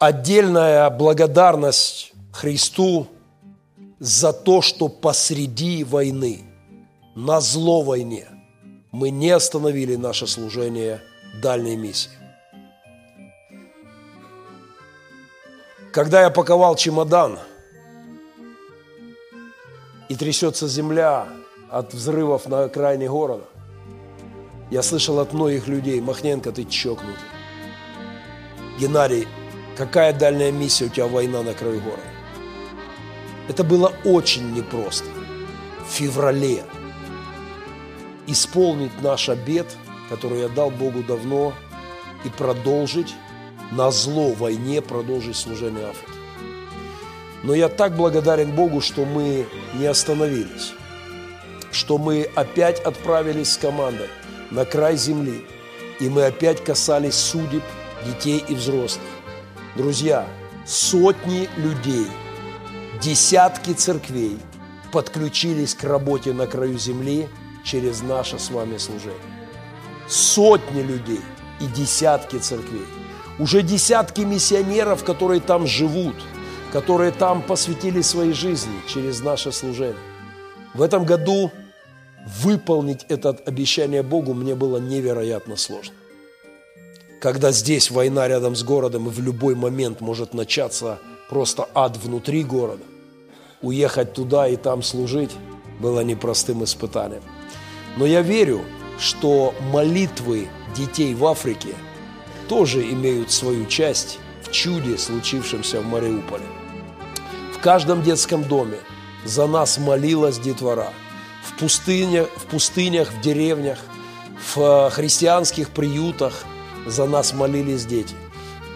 Отдельная 0.00 0.90
благодарность 0.90 2.12
Христу 2.32 3.06
за 3.98 4.32
то, 4.32 4.62
что 4.62 4.88
посреди 4.88 5.84
войны, 5.84 6.44
на 7.14 7.40
зло 7.40 7.82
войне, 7.82 8.28
мы 8.92 9.10
не 9.10 9.30
остановили 9.30 9.96
наше 9.96 10.26
служение 10.26 11.00
дальней 11.42 11.76
миссии. 11.76 12.10
Когда 15.92 16.22
я 16.22 16.30
паковал 16.30 16.74
чемодан, 16.74 17.38
и 20.08 20.16
трясется 20.16 20.68
земля 20.68 21.26
от 21.70 21.94
взрывов 21.94 22.46
на 22.46 22.64
окраине 22.64 23.08
города, 23.08 23.44
я 24.70 24.82
слышал 24.82 25.18
от 25.18 25.32
многих 25.32 25.68
людей, 25.68 26.00
Махненко, 26.00 26.52
ты 26.52 26.64
чокнутый. 26.64 27.14
Геннадий, 28.78 29.28
какая 29.76 30.12
дальняя 30.12 30.50
миссия 30.50 30.86
у 30.86 30.88
тебя 30.88 31.06
война 31.06 31.42
на 31.42 31.54
краю 31.54 31.80
города? 31.80 32.13
Это 33.48 33.62
было 33.62 33.92
очень 34.04 34.52
непросто. 34.54 35.06
В 35.86 35.92
феврале 35.92 36.64
исполнить 38.26 39.02
наш 39.02 39.28
обет, 39.28 39.66
который 40.08 40.40
я 40.40 40.48
дал 40.48 40.70
Богу 40.70 41.02
давно, 41.02 41.52
и 42.24 42.30
продолжить 42.30 43.14
на 43.70 43.90
зло 43.90 44.32
войне, 44.32 44.80
продолжить 44.80 45.36
служение 45.36 45.84
Африке. 45.84 46.18
Но 47.42 47.54
я 47.54 47.68
так 47.68 47.96
благодарен 47.96 48.52
Богу, 48.52 48.80
что 48.80 49.04
мы 49.04 49.46
не 49.74 49.84
остановились, 49.84 50.72
что 51.70 51.98
мы 51.98 52.30
опять 52.34 52.80
отправились 52.80 53.52
с 53.52 53.58
командой 53.58 54.08
на 54.50 54.64
край 54.64 54.96
земли, 54.96 55.44
и 56.00 56.08
мы 56.08 56.24
опять 56.24 56.64
касались 56.64 57.14
судеб 57.14 57.62
детей 58.06 58.42
и 58.48 58.54
взрослых. 58.54 59.04
Друзья, 59.76 60.26
сотни 60.64 61.48
людей– 61.58 62.06
десятки 63.00 63.72
церквей 63.72 64.38
подключились 64.92 65.74
к 65.74 65.84
работе 65.84 66.32
на 66.32 66.46
краю 66.46 66.78
земли 66.78 67.28
через 67.64 68.02
наше 68.02 68.38
с 68.38 68.50
вами 68.50 68.78
служение. 68.78 69.18
Сотни 70.08 70.82
людей 70.82 71.20
и 71.60 71.66
десятки 71.66 72.36
церквей. 72.36 72.86
Уже 73.38 73.62
десятки 73.62 74.20
миссионеров, 74.20 75.02
которые 75.02 75.40
там 75.40 75.66
живут, 75.66 76.14
которые 76.72 77.10
там 77.10 77.42
посвятили 77.42 78.00
своей 78.02 78.32
жизни 78.32 78.74
через 78.86 79.20
наше 79.20 79.50
служение. 79.50 79.96
В 80.74 80.82
этом 80.82 81.04
году 81.04 81.50
выполнить 82.42 83.04
это 83.08 83.30
обещание 83.30 84.02
Богу 84.02 84.34
мне 84.34 84.54
было 84.54 84.78
невероятно 84.78 85.56
сложно. 85.56 85.94
Когда 87.20 87.52
здесь 87.52 87.90
война 87.90 88.28
рядом 88.28 88.54
с 88.54 88.62
городом, 88.62 89.08
и 89.08 89.10
в 89.10 89.18
любой 89.20 89.54
момент 89.54 90.00
может 90.00 90.34
начаться 90.34 90.98
просто 91.28 91.68
ад 91.74 91.96
внутри 91.96 92.44
города. 92.44 92.84
Уехать 93.62 94.12
туда 94.12 94.48
и 94.48 94.56
там 94.56 94.82
служить 94.82 95.32
было 95.80 96.00
непростым 96.00 96.64
испытанием. 96.64 97.22
Но 97.96 98.06
я 98.06 98.20
верю, 98.22 98.62
что 98.98 99.54
молитвы 99.72 100.48
детей 100.76 101.14
в 101.14 101.24
Африке 101.24 101.74
тоже 102.48 102.82
имеют 102.82 103.30
свою 103.30 103.66
часть 103.66 104.18
в 104.42 104.50
чуде, 104.50 104.98
случившемся 104.98 105.80
в 105.80 105.86
Мариуполе. 105.86 106.44
В 107.56 107.60
каждом 107.60 108.02
детском 108.02 108.44
доме 108.44 108.78
за 109.24 109.46
нас 109.46 109.78
молилась 109.78 110.38
детвора. 110.38 110.92
В 111.42 111.58
пустынях, 111.58 112.28
в, 112.36 112.44
пустынях, 112.46 113.10
в 113.12 113.20
деревнях, 113.20 113.78
в 114.54 114.60
э, 114.60 114.90
христианских 114.90 115.70
приютах 115.70 116.44
за 116.86 117.06
нас 117.06 117.32
молились 117.32 117.86
дети. 117.86 118.14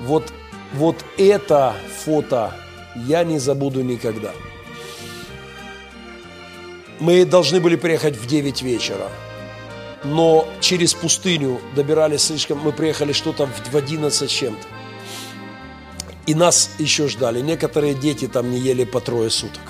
Вот 0.01 0.33
вот 0.75 1.05
это 1.17 1.75
фото 2.05 2.55
я 2.95 3.25
не 3.25 3.39
забуду 3.39 3.83
никогда. 3.83 4.33
Мы 7.01 7.25
должны 7.25 7.61
были 7.61 7.77
приехать 7.77 8.17
в 8.17 8.27
9 8.27 8.63
вечера. 8.63 9.09
но 10.05 10.49
через 10.61 10.95
пустыню 10.95 11.61
добирались 11.75 12.23
слишком, 12.23 12.59
мы 12.59 12.73
приехали 12.73 13.13
что-то 13.13 13.47
в 13.47 13.77
11 13.77 14.31
чем-то. 14.31 14.67
И 16.27 16.35
нас 16.35 16.71
еще 16.79 17.09
ждали. 17.09 17.41
Некоторые 17.41 17.95
дети 17.95 18.29
там 18.29 18.51
не 18.51 18.59
ели 18.59 18.85
по 18.85 19.01
трое 19.01 19.31
суток. 19.31 19.63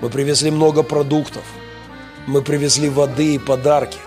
Мы 0.00 0.10
привезли 0.10 0.50
много 0.50 0.82
продуктов. 0.82 1.44
Мы 2.26 2.42
привезли 2.42 2.88
воды 2.88 3.34
и 3.34 3.38
подарки. 3.38 3.98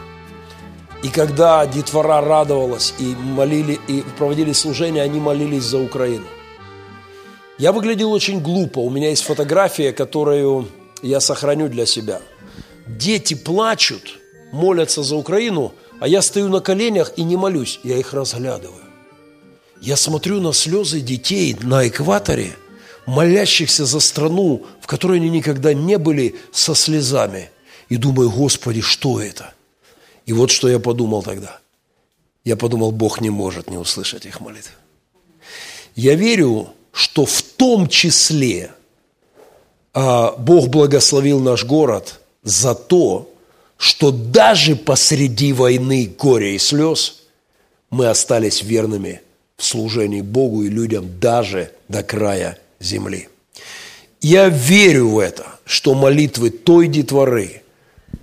И 1.03 1.09
когда 1.09 1.65
детвора 1.65 2.21
радовалась 2.21 2.93
и 2.97 3.03
молили, 3.03 3.77
и 3.89 4.03
проводили 4.17 4.53
служение, 4.53 5.03
они 5.03 5.19
молились 5.19 5.63
за 5.63 5.79
Украину. 5.79 6.25
Я 7.57 7.73
выглядел 7.73 8.11
очень 8.13 8.39
глупо. 8.41 8.79
У 8.79 8.89
меня 8.89 9.09
есть 9.09 9.23
фотография, 9.23 9.91
которую 9.91 10.69
я 11.01 11.19
сохраню 11.19 11.67
для 11.67 11.85
себя. 11.85 12.21
Дети 12.87 13.33
плачут, 13.33 14.19
молятся 14.53 15.03
за 15.03 15.17
Украину, 15.17 15.73
а 15.99 16.07
я 16.07 16.21
стою 16.21 16.47
на 16.47 16.61
коленях 16.61 17.11
и 17.17 17.23
не 17.23 17.35
молюсь, 17.35 17.81
я 17.83 17.97
их 17.97 18.13
разглядываю. 18.13 18.83
Я 19.81 19.97
смотрю 19.97 20.39
на 20.39 20.53
слезы 20.53 21.01
детей 21.01 21.57
на 21.61 21.85
экваторе, 21.85 22.55
молящихся 23.05 23.85
за 23.85 23.99
страну, 23.99 24.65
в 24.79 24.87
которой 24.87 25.17
они 25.17 25.29
никогда 25.29 25.73
не 25.73 25.97
были, 25.97 26.35
со 26.53 26.75
слезами. 26.75 27.49
И 27.89 27.97
думаю, 27.97 28.29
Господи, 28.29 28.79
что 28.79 29.19
это? 29.19 29.53
И 30.25 30.33
вот 30.33 30.51
что 30.51 30.69
я 30.69 30.79
подумал 30.79 31.23
тогда. 31.23 31.59
Я 32.43 32.55
подумал, 32.55 32.91
Бог 32.91 33.21
не 33.21 33.29
может 33.29 33.69
не 33.69 33.77
услышать 33.77 34.25
их 34.25 34.41
молитв. 34.41 34.71
Я 35.95 36.15
верю, 36.15 36.69
что 36.91 37.25
в 37.25 37.41
том 37.41 37.87
числе 37.87 38.71
а, 39.93 40.31
Бог 40.37 40.69
благословил 40.69 41.39
наш 41.39 41.63
город 41.63 42.19
за 42.43 42.75
то, 42.75 43.29
что 43.77 44.11
даже 44.11 44.75
посреди 44.75 45.53
войны 45.53 46.11
горя 46.17 46.49
и 46.49 46.57
слез 46.57 47.23
мы 47.89 48.07
остались 48.07 48.63
верными 48.63 49.21
в 49.57 49.63
служении 49.65 50.21
Богу 50.21 50.63
и 50.63 50.69
людям 50.69 51.19
даже 51.19 51.71
до 51.87 52.03
края 52.03 52.57
земли. 52.79 53.29
Я 54.19 54.49
верю 54.49 55.09
в 55.09 55.19
это, 55.19 55.45
что 55.65 55.93
молитвы 55.93 56.49
той 56.49 56.87
детворы 56.87 57.62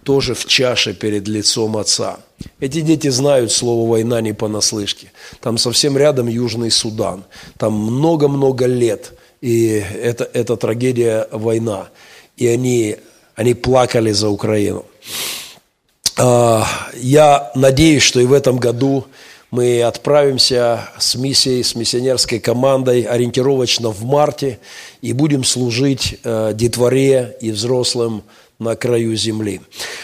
тоже 0.03 0.35
в 0.35 0.47
чаше 0.47 0.95
перед 0.95 1.29
лицом 1.29 1.77
Отца. 1.77 2.19
Эти 2.59 2.81
дети 2.81 3.09
знают 3.09 3.53
слово 3.53 3.89
«война» 3.89 4.21
не 4.21 4.33
понаслышке. 4.33 5.13
Там 5.41 5.59
совсем 5.59 5.97
рядом 5.97 6.27
Южный 6.27 6.71
Судан. 6.71 7.25
Там 7.59 7.75
много-много 7.75 8.67
лет. 8.67 9.13
И 9.41 9.83
это, 10.03 10.29
это 10.33 10.57
трагедия 10.57 11.29
война. 11.31 11.89
И 12.37 12.47
они, 12.47 12.97
они 13.35 13.55
плакали 13.55 14.13
за 14.13 14.29
Украину. 14.29 14.85
А, 16.17 16.67
я 16.97 17.51
надеюсь, 17.55 18.03
что 18.03 18.21
и 18.21 18.27
в 18.27 18.33
этом 18.33 18.59
году 18.59 19.07
мы 19.51 19.83
отправимся 19.83 20.89
с 20.99 21.15
миссией, 21.17 21.63
с 21.63 21.75
миссионерской 21.75 22.39
командой 22.39 23.03
ориентировочно 23.03 23.91
в 23.91 24.05
марте 24.05 24.61
и 25.03 25.13
будем 25.13 25.45
служить 25.45 26.19
э, 26.23 26.53
детворе 26.55 27.37
и 27.41 27.51
взрослым 27.51 28.23
на 28.61 28.77
краю 28.77 29.17
земли. 29.17 29.61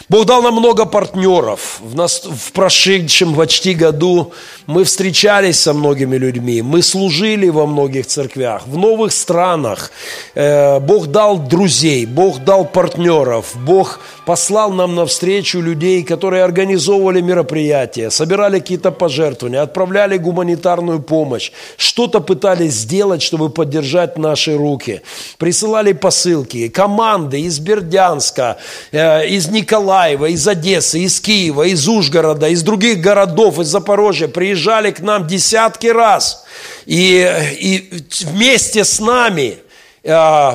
Бог 0.09 0.25
дал 0.25 0.43
нам 0.43 0.55
много 0.55 0.87
партнеров. 0.87 1.79
В, 1.83 1.95
нас, 1.95 2.23
в 2.25 2.53
прошедшем 2.53 3.35
почти 3.35 3.75
году 3.75 4.33
мы 4.67 4.85
встречались 4.85 5.61
со 5.61 5.75
многими 5.75 6.17
людьми, 6.17 6.63
мы 6.63 6.83
служили 6.83 7.51
во 7.51 7.67
многих 7.67 8.07
церквях, 8.07 8.67
в 8.67 8.79
новых 8.79 9.13
странах. 9.13 9.91
Э, 10.35 10.81
Бог 10.81 11.09
дал 11.09 11.39
друзей, 11.39 12.07
Бог 12.07 12.39
дал 12.45 12.65
партнеров, 12.65 13.53
Бог 13.57 14.01
послал 14.25 14.73
нам 14.73 14.95
навстречу 14.95 15.61
людей, 15.61 16.03
которые 16.03 16.43
организовывали 16.43 17.21
мероприятия, 17.21 18.11
собирали 18.11 18.59
какие-то 18.61 18.91
пожертвования, 18.91 19.63
отправляли 19.63 20.17
гуманитарную 20.17 21.03
помощь, 21.03 21.53
что-то 21.77 22.21
пытались 22.21 22.73
сделать, 22.73 23.23
чтобы 23.23 23.51
поддержать 23.51 24.17
наши 24.17 24.57
руки. 24.57 25.03
Присылали 25.39 25.93
посылки, 25.93 26.69
команды 26.69 27.41
из 27.41 27.59
Бердянска, 27.59 28.46
Э, 28.93 29.27
из 29.27 29.49
Николаева, 29.49 30.27
из 30.27 30.47
Одессы, 30.47 31.01
из 31.01 31.21
Киева, 31.21 31.65
из 31.65 31.89
Ужгорода, 31.89 32.49
из 32.49 32.63
других 32.63 33.01
городов, 33.01 33.59
из 33.59 33.69
Запорожья 33.69 34.29
приезжали 34.29 34.91
к 34.91 35.01
нам 35.01 35.27
десятки 35.27 35.89
раз. 35.89 36.45
И, 36.87 37.29
и 37.61 38.05
вместе 38.25 38.85
с 38.85 39.01
нами 39.01 39.59
э, 40.05 40.53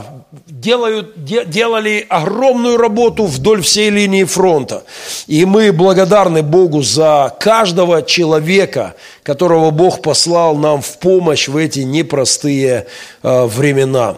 делают, 0.48 1.24
делали 1.24 2.06
огромную 2.10 2.78
работу 2.78 3.26
вдоль 3.26 3.62
всей 3.62 3.90
линии 3.90 4.24
фронта. 4.24 4.84
И 5.28 5.46
мы 5.46 5.72
благодарны 5.74 6.42
Богу 6.42 6.82
за 6.82 7.36
каждого 7.40 8.02
человека, 8.04 8.96
которого 9.24 9.72
Бог 9.72 10.02
послал 10.02 10.56
нам 10.56 10.82
в 10.82 10.98
помощь 11.00 11.48
в 11.48 11.58
эти 11.58 11.80
непростые 11.80 12.88
э, 13.24 13.46
времена. 13.46 14.18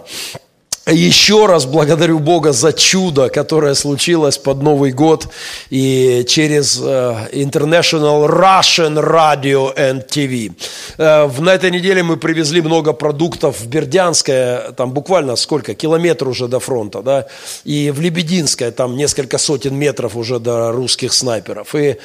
Еще 0.85 1.45
раз 1.45 1.65
благодарю 1.65 2.19
Бога 2.19 2.51
за 2.51 2.73
чудо, 2.73 3.29
которое 3.29 3.73
случилось 3.73 4.37
под 4.37 4.61
Новый 4.61 4.91
год 4.91 5.29
и 5.69 6.25
через 6.27 6.77
uh, 6.77 7.31
International 7.31 8.27
Russian 8.27 8.95
Radio 9.01 9.73
and 9.77 10.05
TV. 10.05 10.51
Uh, 10.97 11.41
на 11.41 11.53
этой 11.53 11.71
неделе 11.71 12.03
мы 12.03 12.17
привезли 12.17 12.61
много 12.61 12.91
продуктов 12.91 13.61
в 13.61 13.67
Бердянское, 13.67 14.73
там 14.73 14.91
буквально 14.91 15.37
сколько, 15.37 15.73
километр 15.73 16.27
уже 16.27 16.49
до 16.49 16.59
фронта, 16.59 17.01
да, 17.01 17.27
и 17.63 17.89
в 17.89 18.01
Лебединское, 18.01 18.71
там 18.71 18.97
несколько 18.97 19.37
сотен 19.37 19.75
метров 19.75 20.17
уже 20.17 20.37
до 20.37 20.73
русских 20.73 21.13
снайперов. 21.13 21.73
И 21.75 21.95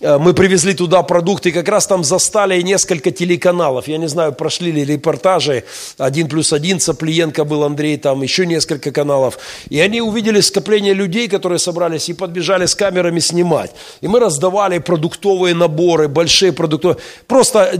uh, 0.00 0.18
мы 0.18 0.32
привезли 0.32 0.72
туда 0.72 1.02
продукты, 1.02 1.50
и 1.50 1.52
как 1.52 1.68
раз 1.68 1.86
там 1.86 2.02
застали 2.02 2.58
несколько 2.62 3.10
телеканалов. 3.10 3.88
Я 3.88 3.98
не 3.98 4.08
знаю, 4.08 4.32
прошли 4.32 4.72
ли 4.72 4.86
репортажи, 4.86 5.64
один 5.98 6.30
плюс 6.30 6.54
один, 6.54 6.80
Цаплиенко 6.80 7.44
был 7.44 7.64
Андрей 7.64 7.98
там, 7.98 8.21
еще 8.22 8.46
несколько 8.46 8.90
каналов. 8.92 9.38
И 9.68 9.80
они 9.80 10.00
увидели 10.00 10.40
скопление 10.40 10.94
людей, 10.94 11.28
которые 11.28 11.58
собрались 11.58 12.08
и 12.08 12.14
подбежали 12.14 12.66
с 12.66 12.74
камерами 12.74 13.20
снимать. 13.20 13.72
И 14.00 14.08
мы 14.08 14.20
раздавали 14.20 14.78
продуктовые 14.78 15.54
наборы, 15.54 16.08
большие 16.08 16.52
продуктовые. 16.52 16.98
Просто 17.26 17.72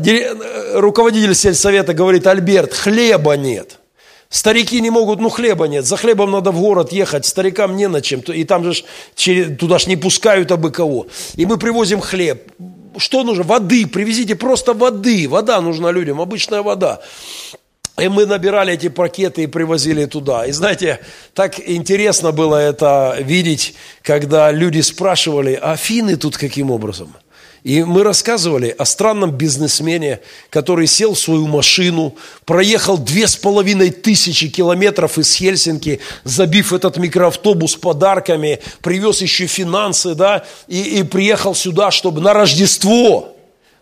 руководитель 0.75 1.35
сельсовета 1.35 1.95
говорит, 1.95 2.27
Альберт, 2.27 2.75
хлеба 2.75 3.37
нет. 3.37 3.79
Старики 4.29 4.81
не 4.81 4.89
могут, 4.89 5.21
ну 5.21 5.29
хлеба 5.29 5.69
нет, 5.69 5.85
за 5.85 5.99
хлебом 5.99 6.31
надо 6.31 6.53
в 6.53 6.59
город 6.59 6.91
ехать, 6.91 7.27
старикам 7.27 7.77
не 7.77 7.87
на 7.87 8.01
чем, 8.01 8.21
и 8.21 8.45
там 8.45 8.65
же 8.65 8.83
туда 9.59 9.79
ж 9.79 9.89
не 9.89 9.97
пускают 9.97 10.51
абы 10.51 10.71
кого. 10.71 11.07
И 11.37 11.45
мы 11.45 11.59
привозим 11.59 12.01
хлеб. 12.01 12.51
Что 12.97 13.25
нужно? 13.25 13.45
Воды, 13.45 13.87
привезите 13.87 14.35
просто 14.35 14.73
воды, 14.73 15.29
вода 15.29 15.61
нужна 15.61 15.93
людям, 15.93 16.19
обычная 16.19 16.63
вода. 16.63 17.03
И 17.99 18.09
мы 18.09 18.25
набирали 18.25 18.73
эти 18.73 18.89
пакеты 18.89 19.43
и 19.43 19.47
привозили 19.47 20.07
туда. 20.07 20.47
И 20.47 20.53
знаете, 20.53 21.01
так 21.35 21.61
интересно 21.61 22.33
было 22.33 22.57
это 22.57 23.17
видеть, 23.21 23.75
когда 24.03 24.51
люди 24.51 24.81
спрашивали, 24.81 25.59
а 25.61 25.77
финны 25.77 26.17
тут 26.17 26.39
каким 26.39 26.71
образом? 26.71 27.15
И 27.65 27.85
мы 27.85 28.03
рассказывали 28.03 28.75
о 28.77 28.85
странном 28.85 29.31
бизнесмене, 29.31 30.21
который 30.51 30.89
сел 30.89 31.15
в 31.15 31.19
свою 31.19 31.47
машину, 31.47 32.17
проехал 32.45 32.99
две 32.99 33.29
с 33.29 33.37
половиной 33.37 33.91
тысячи 33.91 34.49
километров 34.49 35.17
из 35.17 35.33
Хельсинки, 35.35 36.01
забив 36.25 36.73
этот 36.73 36.97
микроавтобус 36.97 37.77
подарками, 37.77 38.59
привез 38.81 39.21
еще 39.21 39.47
финансы, 39.47 40.17
да, 40.17 40.45
и, 40.67 40.99
и 40.99 41.03
приехал 41.05 41.55
сюда, 41.55 41.93
чтобы 41.93 42.21
на 42.21 42.33
Рождество 42.33 43.32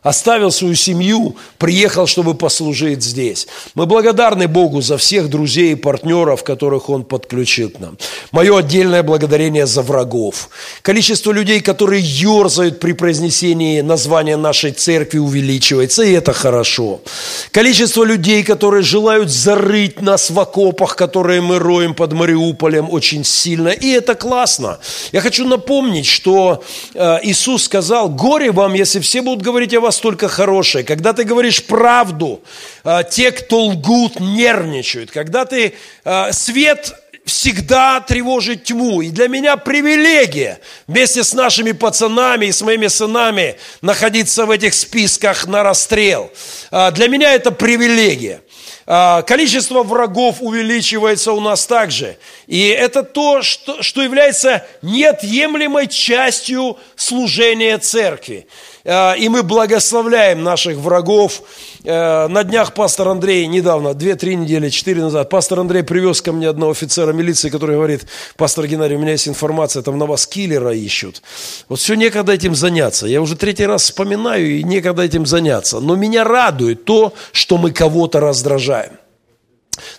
Оставил 0.03 0.51
свою 0.51 0.75
семью, 0.77 1.37
приехал, 1.59 2.07
чтобы 2.07 2.35
послужить 2.35 3.03
здесь. 3.03 3.47
Мы 3.75 3.85
благодарны 3.85 4.49
Богу 4.49 4.81
за 4.81 4.97
всех 4.97 5.29
друзей 5.29 5.73
и 5.73 5.75
партнеров, 5.75 6.43
которых 6.43 6.89
Он 6.89 7.05
подключил 7.05 7.69
к 7.69 7.79
нам. 7.81 7.99
Мое 8.33 8.57
отдельное 8.59 9.03
благодарение 9.03 9.67
за 9.67 9.83
врагов. 9.83 10.49
Количество 10.81 11.33
людей, 11.33 11.61
которые 11.61 12.03
ерзают 12.03 12.81
при 12.81 12.93
произнесении 12.93 13.83
названия 13.83 14.39
нашей 14.39 14.73
церкви 14.73 15.19
увеличивается, 15.19 16.03
и 16.03 16.13
это 16.13 16.33
хорошо. 16.33 17.03
Количество 17.51 18.03
людей, 18.03 18.43
которые 18.43 18.83
желают 18.83 19.31
зарыть 19.31 20.01
нас 20.01 20.31
в 20.31 20.41
окопах, 20.41 20.97
которые 20.97 21.43
мы 21.43 21.59
роем 21.59 21.95
под 21.95 22.15
Мариуполем, 22.15 22.89
очень 22.91 23.23
сильно, 23.23 23.69
и 23.69 23.91
это 23.91 24.15
классно. 24.15 24.79
Я 25.13 25.21
хочу 25.21 25.47
напомнить, 25.47 26.07
что 26.07 26.63
э, 26.95 27.19
Иисус 27.25 27.65
сказал, 27.65 28.09
горе 28.09 28.51
вам, 28.51 28.73
если 28.73 29.01
все 29.01 29.21
будут 29.21 29.43
говорить 29.43 29.75
о 29.75 29.81
вас 29.81 29.90
только 29.99 30.29
хорошее. 30.29 30.85
Когда 30.85 31.13
ты 31.13 31.25
говоришь 31.25 31.65
правду, 31.65 32.43
а, 32.85 33.03
те, 33.03 33.33
кто 33.33 33.67
лгут, 33.67 34.21
нервничают. 34.21 35.11
Когда 35.11 35.45
ты 35.45 35.75
а, 36.05 36.33
свет 36.33 36.95
всегда 37.25 38.01
тревожит 38.01 38.65
тьму. 38.65 39.03
И 39.03 39.11
для 39.11 39.29
меня 39.29 39.57
привилегия 39.57 40.61
вместе 40.87 41.23
с 41.23 41.33
нашими 41.35 41.73
пацанами 41.73 42.47
и 42.47 42.53
с 42.53 42.63
моими 42.63 42.89
сынами 42.89 43.57
находиться 43.83 44.47
в 44.47 44.51
этих 44.51 44.75
списках 44.75 45.47
на 45.47 45.63
расстрел. 45.63 46.31
А, 46.71 46.91
для 46.91 47.09
меня 47.09 47.33
это 47.35 47.51
привилегия. 47.51 48.43
Количество 48.87 49.85
врагов 49.85 50.39
увеличивается 50.41 51.31
у 51.33 51.39
нас 51.39 51.65
также. 51.65 52.17
И 52.49 52.67
это 52.67 53.05
то, 53.05 53.41
что, 53.41 53.83
что 53.85 54.03
является 54.03 54.67
неотъемлемой 54.83 55.87
частью 55.87 56.77
служения 56.97 57.79
церкви. 57.79 58.49
А, 58.85 59.15
и 59.15 59.29
мы 59.29 59.43
благословляем 59.43 60.43
наших 60.43 60.77
врагов. 60.77 61.43
А, 61.85 62.29
на 62.29 62.45
днях 62.45 62.75
пастор 62.75 63.09
Андрей, 63.09 63.47
недавно, 63.47 63.89
2-3 63.89 64.35
недели, 64.35 64.71
4 64.71 65.01
назад, 65.03 65.29
пастор 65.29 65.61
Андрей 65.61 65.83
привез 65.83 66.23
ко 66.23 66.33
мне 66.33 66.49
одного 66.49 66.73
офицера 66.73 67.13
милиции, 67.13 67.51
который 67.51 67.77
говорит, 67.77 68.07
пастор 68.37 68.67
Геннадий, 68.67 68.97
у 68.97 68.99
меня 69.01 69.13
есть 69.13 69.29
информация, 69.29 69.83
там 69.83 69.99
на 69.99 70.07
вас 70.07 70.27
киллера 70.27 70.73
ищут. 70.73 71.23
Вот 71.69 71.79
все 71.79 71.95
некогда 71.95 72.33
этим 72.33 72.55
заняться. 72.55 73.07
Я 73.07 73.21
уже 73.21 73.37
третий 73.37 73.67
раз 73.67 73.83
вспоминаю 73.83 74.59
и 74.59 74.63
некогда 74.63 75.03
этим 75.03 75.27
заняться. 75.27 75.81
Но 75.81 75.97
меня 75.97 76.25
радует 76.25 76.85
то, 76.85 77.13
что 77.33 77.59
мы 77.59 77.73
кого-то 77.73 78.21
раздражаем. 78.21 78.93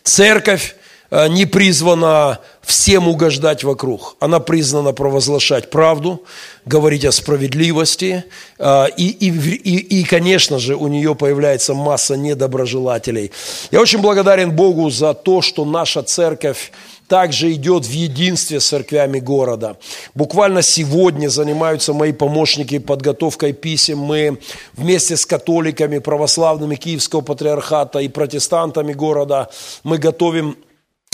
Церковь 0.04 0.76
Э, 1.12 1.28
не 1.28 1.46
призвана 1.46 2.40
всем 2.62 3.08
угождать 3.08 3.64
вокруг. 3.64 4.16
Она 4.20 4.40
признана 4.40 4.94
провозглашать 4.94 5.70
правду, 5.70 6.24
говорить 6.66 7.06
о 7.06 7.12
справедливости. 7.12 8.24
Э, 8.60 8.86
и, 8.98 9.10
и, 9.10 9.30
и, 9.30 10.02
и, 10.02 10.04
конечно 10.04 10.60
же, 10.60 10.76
у 10.76 10.88
нее 10.88 11.16
появляется 11.16 11.74
масса 11.74 12.16
недоброжелателей. 12.16 13.32
Я 13.72 13.82
очень 13.82 14.00
благодарен 14.00 14.52
Богу 14.52 14.90
за 14.90 15.14
то, 15.14 15.42
что 15.42 15.66
наша 15.66 16.04
церковь 16.04 16.72
также 17.08 17.52
идет 17.52 17.86
в 17.86 17.92
единстве 17.92 18.62
с 18.62 18.68
церквями 18.68 19.20
города. 19.20 19.76
Буквально 20.16 20.62
сегодня 20.62 21.28
занимаются 21.28 21.92
мои 21.92 22.14
помощники 22.14 22.80
подготовкой 22.80 23.52
писем. 23.52 23.98
Мы 23.98 24.38
вместе 24.78 25.18
с 25.18 25.26
католиками, 25.26 26.00
православными 26.00 26.76
Киевского 26.76 27.20
патриархата 27.20 28.00
и 28.00 28.08
протестантами 28.08 28.94
города, 28.94 29.50
мы 29.84 29.98
готовим 29.98 30.56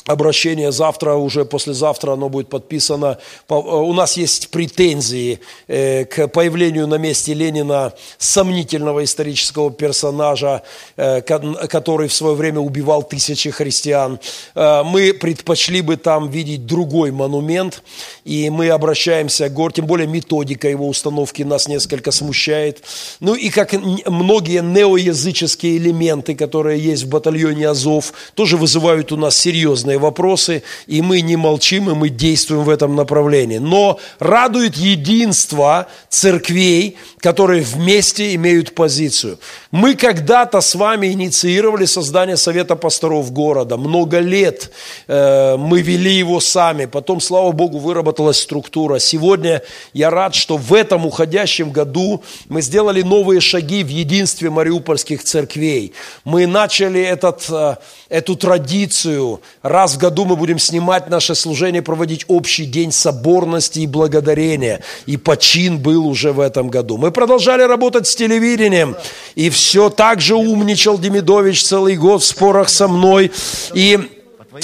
обращение 0.07 0.71
завтра, 0.71 1.13
уже 1.13 1.45
послезавтра 1.45 2.13
оно 2.13 2.29
будет 2.29 2.49
подписано. 2.49 3.19
Э, 3.49 3.53
у 3.53 3.93
нас 3.93 4.17
есть 4.17 4.49
претензии 4.49 5.39
э, 5.67 6.05
к 6.05 6.27
появлению 6.29 6.87
на 6.87 6.95
месте 6.95 7.33
Ленина 7.33 7.93
сомнительного 8.17 9.03
исторического 9.03 9.69
персонажа, 9.69 10.63
э, 10.95 11.21
который 11.21 12.07
в 12.07 12.13
свое 12.13 12.35
время 12.35 12.59
убивал 12.59 13.03
тысячи 13.03 13.49
христиан. 13.51 14.19
Мы 14.55 15.13
предпочли 15.13 15.81
бы 15.81 15.97
там 15.97 16.29
видеть 16.29 16.65
другой 16.65 17.11
монумент, 17.11 17.83
и 18.23 18.49
мы 18.49 18.69
обращаемся 18.69 19.49
к 19.49 19.53
гор, 19.53 19.73
тем 19.73 19.85
более 19.85 20.07
методика 20.07 20.69
его 20.69 20.87
установки 20.87 21.43
нас 21.43 21.67
несколько 21.67 22.11
смущает. 22.11 22.83
Ну 23.19 23.35
и 23.35 23.49
как 23.49 23.73
многие 23.73 24.61
неоязыческие 24.61 25.77
элементы, 25.77 26.35
которые 26.35 26.79
есть 26.79 27.03
в 27.03 27.09
батальоне 27.09 27.69
Азов, 27.69 28.13
тоже 28.35 28.55
вызывают 28.57 29.11
у 29.11 29.17
нас 29.17 29.35
серьезные 29.37 29.96
сложные 29.97 29.99
вопросы, 29.99 30.63
и 30.87 31.01
мы 31.01 31.21
не 31.21 31.35
молчим, 31.37 31.89
и 31.89 31.93
мы 31.93 32.09
действуем 32.09 32.63
в 32.63 32.69
этом 32.69 32.95
направлении. 32.95 33.59
Но 33.59 33.99
радует 34.19 34.77
единство 34.77 35.87
церквей, 36.09 36.95
которые 37.19 37.61
вместе 37.61 38.35
имеют 38.35 38.73
позицию. 38.73 39.37
Мы 39.71 39.95
когда-то 39.95 40.61
с 40.61 40.75
вами 40.75 41.07
инициировали 41.07 41.85
создание 41.85 42.37
Совета 42.37 42.75
пасторов 42.75 43.31
города. 43.31 43.77
Много 43.77 44.19
лет 44.19 44.71
э, 45.07 45.57
мы 45.57 45.81
вели 45.81 46.11
его 46.11 46.39
сами. 46.39 46.85
Потом, 46.85 47.19
слава 47.19 47.51
Богу, 47.51 47.79
выработалась 47.79 48.39
структура. 48.39 48.99
Сегодня 48.99 49.61
я 49.93 50.09
рад, 50.09 50.35
что 50.35 50.57
в 50.57 50.73
этом 50.73 51.05
уходящем 51.05 51.71
году 51.71 52.21
мы 52.49 52.61
сделали 52.61 53.03
новые 53.03 53.41
шаги 53.41 53.83
в 53.83 53.89
единстве 53.89 54.49
мариупольских 54.49 55.23
церквей. 55.23 55.93
Мы 56.25 56.47
начали 56.47 57.01
этот, 57.01 57.45
э, 57.49 57.75
эту 58.09 58.35
традицию 58.35 59.41
раз 59.61 59.95
в 59.95 59.97
году 59.97 60.25
мы 60.25 60.35
будем 60.35 60.59
снимать 60.59 61.09
наше 61.09 61.35
служение, 61.35 61.81
проводить 61.81 62.25
общий 62.27 62.65
день 62.65 62.91
соборности 62.91 63.79
и 63.79 63.87
благодарения. 63.87 64.81
И 65.05 65.17
почин 65.17 65.79
был 65.79 66.07
уже 66.07 66.31
в 66.31 66.39
этом 66.39 66.69
году. 66.69 66.97
Мы 66.97 67.11
продолжали 67.11 67.63
работать 67.63 68.07
с 68.07 68.15
телевидением. 68.15 68.95
И 69.35 69.49
все 69.49 69.89
так 69.89 70.21
же 70.21 70.35
умничал 70.35 70.97
Демидович 70.97 71.63
целый 71.63 71.95
год 71.95 72.21
в 72.21 72.25
спорах 72.25 72.69
со 72.69 72.87
мной. 72.87 73.31
И 73.73 73.99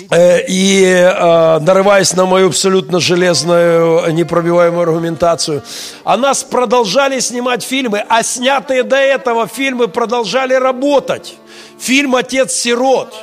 э, 0.10 0.46
и 0.48 0.84
э, 0.86 1.60
нарываясь 1.60 2.14
на 2.14 2.26
мою 2.26 2.48
абсолютно 2.48 3.00
железную, 3.00 4.12
непробиваемую 4.14 4.84
аргументацию. 4.84 5.64
А 6.04 6.18
нас 6.18 6.44
продолжали 6.44 7.20
снимать 7.20 7.64
фильмы, 7.64 8.04
а 8.08 8.24
снятые 8.24 8.84
до 8.84 8.98
этого 8.98 9.48
фильмы 9.48 9.88
продолжали 9.88 10.54
работать. 10.54 11.36
Фильм 11.80 12.16
«Отец-сирот» 12.16 13.14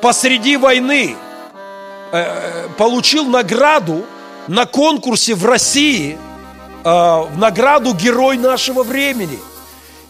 посреди 0.00 0.56
войны– 0.56 1.16
Э, 2.12 2.68
получил 2.76 3.26
награду 3.26 4.04
на 4.48 4.66
конкурсе 4.66 5.34
в 5.34 5.46
России, 5.46 6.18
э, 6.84 6.88
в 6.88 7.38
награду 7.38 7.94
«Герой 7.94 8.36
нашего 8.36 8.82
времени». 8.82 9.38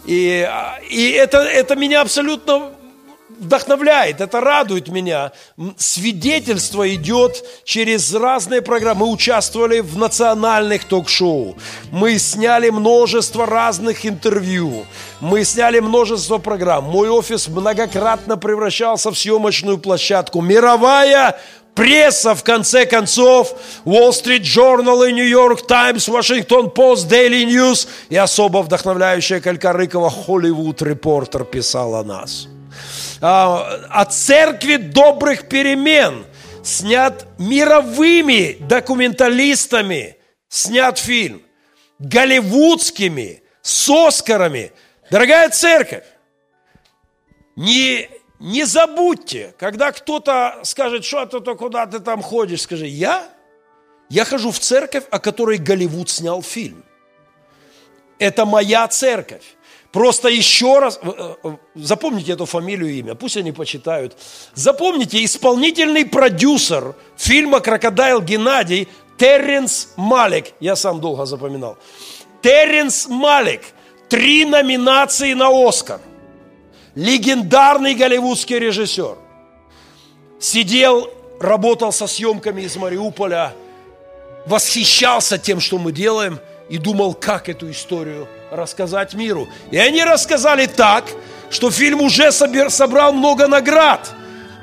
И, 0.05 0.49
и 0.89 1.11
это, 1.11 1.37
это 1.37 1.75
меня 1.75 2.01
абсолютно 2.01 2.71
вдохновляет, 3.39 4.21
это 4.21 4.39
радует 4.41 4.87
меня. 4.87 5.31
Свидетельство 5.77 6.93
идет 6.93 7.43
через 7.63 8.13
разные 8.13 8.61
программы. 8.61 9.05
Мы 9.05 9.11
участвовали 9.11 9.79
в 9.79 9.97
национальных 9.97 10.85
ток-шоу. 10.85 11.57
Мы 11.91 12.17
сняли 12.19 12.69
множество 12.69 13.45
разных 13.45 14.05
интервью. 14.05 14.85
Мы 15.19 15.43
сняли 15.43 15.79
множество 15.79 16.37
программ. 16.37 16.85
Мой 16.85 17.09
офис 17.09 17.47
многократно 17.47 18.37
превращался 18.37 19.11
в 19.11 19.17
съемочную 19.17 19.77
площадку. 19.77 20.41
Мировая 20.41 21.39
пресса, 21.73 22.35
в 22.35 22.43
конце 22.43 22.85
концов, 22.85 23.53
Wall 23.85 24.11
Street 24.11 24.43
Journal, 24.43 25.11
New 25.11 25.27
York 25.27 25.67
Times, 25.67 26.07
Washington 26.07 26.73
Post, 26.73 27.09
Daily 27.09 27.45
News 27.45 27.87
и 28.09 28.17
особо 28.17 28.59
вдохновляющая 28.59 29.39
Калька 29.39 29.73
Рыкова 29.73 30.13
Hollywood 30.27 30.77
Reporter 30.77 31.45
писала 31.45 32.03
нас. 32.03 32.47
А, 33.21 33.79
о 33.89 34.05
церкви 34.05 34.77
добрых 34.77 35.47
перемен 35.47 36.25
снят 36.63 37.27
мировыми 37.37 38.57
документалистами, 38.59 40.17
снят 40.49 40.97
фильм, 40.97 41.43
голливудскими, 41.99 43.43
с 43.61 43.89
Оскарами. 43.89 44.71
Дорогая 45.11 45.49
церковь, 45.49 46.05
не 47.55 48.09
не 48.39 48.63
забудьте, 48.63 49.53
когда 49.59 49.91
кто-то 49.91 50.61
скажет, 50.63 51.05
что 51.05 51.27
ты 51.27 51.39
то 51.41 51.55
куда 51.55 51.85
ты 51.85 51.99
там 51.99 52.23
ходишь, 52.23 52.63
скажи, 52.63 52.87
я? 52.87 53.29
Я 54.09 54.25
хожу 54.25 54.49
в 54.49 54.57
церковь, 54.57 55.03
о 55.11 55.19
которой 55.19 55.59
Голливуд 55.59 56.09
снял 56.09 56.41
фильм. 56.41 56.83
Это 58.17 58.45
моя 58.45 58.87
церковь. 58.87 59.43
Просто 59.91 60.29
еще 60.29 60.79
раз, 60.79 60.99
э, 61.01 61.35
э, 61.43 61.57
запомните 61.75 62.31
эту 62.31 62.45
фамилию 62.45 62.89
и 62.89 62.99
имя, 62.99 63.15
пусть 63.15 63.37
они 63.37 63.51
почитают. 63.51 64.17
Запомните, 64.53 65.23
исполнительный 65.23 66.05
продюсер 66.05 66.95
фильма 67.17 67.59
«Крокодайл 67.59 68.21
Геннадий» 68.21 68.87
Терренс 69.17 69.89
Малик. 69.97 70.53
Я 70.59 70.75
сам 70.75 71.01
долго 71.01 71.25
запоминал. 71.25 71.77
Терренс 72.41 73.07
Малик. 73.07 73.61
Три 74.09 74.45
номинации 74.45 75.33
на 75.33 75.49
«Оскар» 75.49 76.01
легендарный 76.95 77.95
голливудский 77.95 78.59
режиссер, 78.59 79.15
сидел, 80.39 81.09
работал 81.39 81.91
со 81.91 82.07
съемками 82.07 82.63
из 82.63 82.75
Мариуполя, 82.75 83.53
восхищался 84.45 85.37
тем, 85.37 85.59
что 85.59 85.77
мы 85.77 85.91
делаем, 85.91 86.39
и 86.69 86.77
думал, 86.77 87.13
как 87.13 87.49
эту 87.49 87.69
историю 87.69 88.27
рассказать 88.51 89.13
миру. 89.13 89.47
И 89.71 89.77
они 89.77 90.03
рассказали 90.03 90.65
так, 90.67 91.05
что 91.49 91.71
фильм 91.71 92.01
уже 92.01 92.31
собрал 92.31 93.13
много 93.13 93.47
наград. 93.47 94.11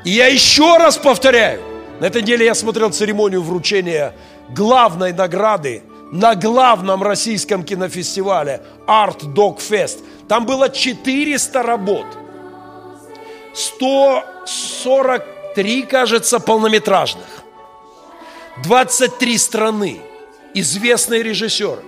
И 0.05 0.11
я 0.11 0.27
еще 0.27 0.77
раз 0.77 0.99
повторяю, 0.99 1.63
на 2.01 2.07
этой 2.07 2.23
неделе 2.23 2.45
я 2.45 2.55
смотрел 2.55 2.91
церемонию 2.91 3.43
вручения 3.43 4.15
главной 4.51 5.13
награды 5.13 5.83
на 6.13 6.35
главном 6.35 7.03
российском 7.03 7.65
кинофестивале 7.65 8.63
Art 8.87 9.21
Dog 9.35 9.59
Fest. 9.59 9.99
Там 10.29 10.47
было 10.47 10.71
400 10.71 11.63
работ. 11.63 12.07
143, 13.55 15.83
кажется, 15.83 16.41
полнометражных. 16.41 17.27
23 18.63 19.39
страны. 19.39 20.01
Известные 20.55 21.23
режиссеры. 21.23 21.83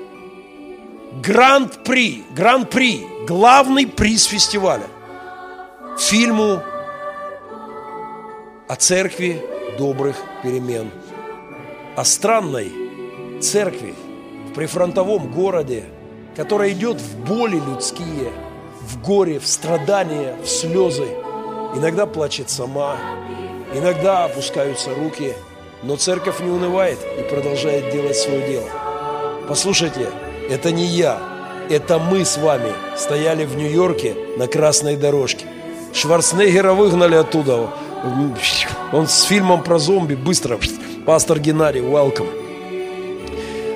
Гранд-при, 1.12 2.22
гран-при, 2.36 3.04
главный 3.26 3.88
приз 3.88 4.24
фестиваля. 4.26 4.86
Фильму 5.98 6.62
о 8.68 8.76
церкви 8.76 9.44
добрых 9.76 10.16
перемен. 10.44 10.92
О 11.96 12.04
странной 12.04 12.70
церкви 13.40 13.96
в 14.48 14.54
прифронтовом 14.54 15.32
городе, 15.32 15.84
которая 16.36 16.70
идет 16.70 17.00
в 17.00 17.16
боли 17.24 17.56
людские, 17.56 18.30
в 18.80 19.02
горе, 19.02 19.40
в 19.40 19.48
страдания, 19.48 20.36
в 20.40 20.46
слезы, 20.46 21.08
иногда 21.74 22.06
плачет 22.06 22.50
сама, 22.50 22.96
иногда 23.74 24.26
опускаются 24.26 24.94
руки, 24.94 25.34
но 25.82 25.96
церковь 25.96 26.38
не 26.38 26.50
унывает 26.50 27.00
и 27.18 27.22
продолжает 27.24 27.92
делать 27.92 28.16
свое 28.16 28.46
дело. 28.46 28.68
Послушайте, 29.48 30.08
это 30.50 30.72
не 30.72 30.84
я, 30.84 31.18
это 31.70 31.98
мы 31.98 32.24
с 32.24 32.36
вами 32.36 32.72
стояли 32.96 33.44
в 33.44 33.56
Нью-Йорке 33.56 34.16
на 34.36 34.48
красной 34.48 34.96
дорожке. 34.96 35.46
Шварценеггера 35.92 36.72
выгнали 36.74 37.14
оттуда. 37.14 37.70
Он 38.92 39.06
с 39.06 39.22
фильмом 39.22 39.62
про 39.62 39.78
зомби 39.78 40.16
быстро. 40.16 40.58
Пастор 41.06 41.38
Геннадий, 41.38 41.80
welcome. 41.80 42.28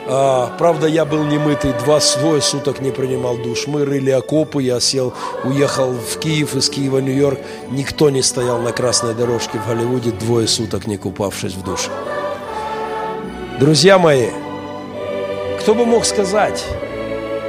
А, 0.06 0.52
правда, 0.58 0.86
я 0.86 1.04
был 1.04 1.24
немытый, 1.24 1.72
два 1.84 2.00
двое 2.18 2.42
суток 2.42 2.80
не 2.80 2.90
принимал 2.90 3.38
душ. 3.38 3.66
Мы 3.66 3.84
рыли 3.84 4.10
окопы, 4.10 4.62
я 4.62 4.80
сел, 4.80 5.14
уехал 5.44 5.92
в 5.92 6.18
Киев, 6.18 6.54
из 6.56 6.68
Киева 6.68 6.98
Нью-Йорк. 6.98 7.38
Никто 7.70 8.10
не 8.10 8.22
стоял 8.22 8.58
на 8.58 8.72
красной 8.72 9.14
дорожке 9.14 9.58
в 9.58 9.68
Голливуде, 9.68 10.10
двое 10.10 10.46
суток 10.46 10.86
не 10.86 10.96
купавшись 10.96 11.54
в 11.54 11.62
душе. 11.62 11.90
Друзья 13.60 13.98
мои, 13.98 14.28
кто 15.64 15.74
бы 15.74 15.86
мог 15.86 16.04
сказать, 16.04 16.62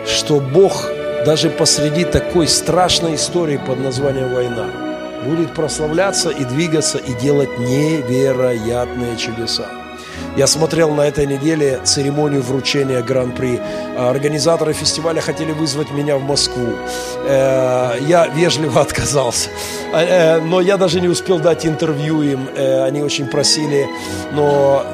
что 0.08 0.40
Бог 0.40 0.90
даже 1.26 1.50
посреди 1.50 2.06
такой 2.06 2.48
страшной 2.48 3.16
истории 3.16 3.58
под 3.58 3.80
названием 3.80 4.34
«Война» 4.34 4.68
будет 5.26 5.54
прославляться 5.54 6.30
и 6.30 6.46
двигаться 6.46 6.98
и 6.98 7.12
делать 7.16 7.60
невероятные 7.60 9.18
чудеса. 9.18 9.66
Я 10.38 10.48
смотрел 10.48 10.92
на 10.92 11.02
этой 11.02 11.26
неделе 11.26 11.82
церемонию 11.84 12.42
вручения 12.42 13.02
Гран-при. 13.02 13.60
Организаторы 13.98 14.72
фестиваля 14.72 15.20
хотели 15.20 15.52
вызвать 15.52 15.92
меня 15.92 16.16
в 16.16 16.24
Москву. 16.24 16.70
Э, 17.28 17.98
я 18.00 18.28
вежливо 18.28 18.80
отказался. 18.88 19.50
Э, 19.94 20.40
но 20.40 20.62
я 20.62 20.78
даже 20.78 21.02
не 21.02 21.10
успел 21.10 21.40
дать 21.40 21.66
интервью 21.66 22.22
им. 22.22 22.48
Э, 22.56 22.86
они 22.86 23.04
очень 23.04 23.28
просили. 23.28 23.90
Но 24.32 24.86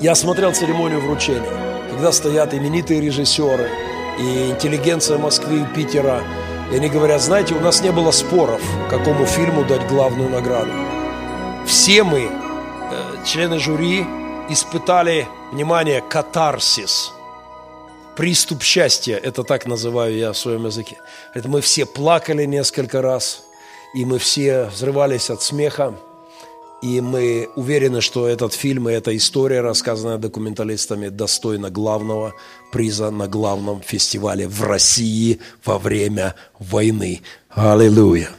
я 0.00 0.16
смотрел 0.16 0.52
церемонию 0.52 1.00
вручения, 1.00 1.69
когда 2.00 2.12
стоят 2.12 2.54
именитые 2.54 2.98
режиссеры 3.02 3.68
и 4.18 4.52
интеллигенция 4.52 5.18
Москвы 5.18 5.60
и 5.60 5.74
Питера. 5.74 6.22
И 6.72 6.76
они 6.76 6.88
говорят, 6.88 7.20
знаете, 7.20 7.52
у 7.52 7.60
нас 7.60 7.82
не 7.82 7.92
было 7.92 8.10
споров, 8.10 8.62
какому 8.88 9.26
фильму 9.26 9.66
дать 9.66 9.86
главную 9.86 10.30
награду. 10.30 10.72
Все 11.66 12.02
мы, 12.02 12.30
члены 13.26 13.58
жюри, 13.58 14.06
испытали, 14.48 15.28
внимание, 15.52 16.00
катарсис. 16.00 17.12
Приступ 18.16 18.62
счастья, 18.62 19.18
это 19.18 19.44
так 19.44 19.66
называю 19.66 20.16
я 20.16 20.32
в 20.32 20.38
своем 20.38 20.64
языке. 20.64 20.96
Это 21.34 21.50
мы 21.50 21.60
все 21.60 21.84
плакали 21.84 22.46
несколько 22.46 23.02
раз, 23.02 23.42
и 23.92 24.06
мы 24.06 24.16
все 24.18 24.70
взрывались 24.72 25.28
от 25.28 25.42
смеха. 25.42 25.94
И 26.82 27.02
мы 27.02 27.50
уверены, 27.56 28.00
что 28.00 28.26
этот 28.26 28.54
фильм 28.54 28.88
и 28.88 28.92
эта 28.92 29.14
история, 29.14 29.60
рассказанная 29.60 30.16
документалистами, 30.16 31.08
достойна 31.08 31.68
главного 31.68 32.32
приза 32.72 33.10
на 33.10 33.28
главном 33.28 33.82
фестивале 33.82 34.48
в 34.48 34.62
России 34.62 35.40
во 35.62 35.78
время 35.78 36.34
войны. 36.58 37.20
Аллилуйя. 37.50 38.30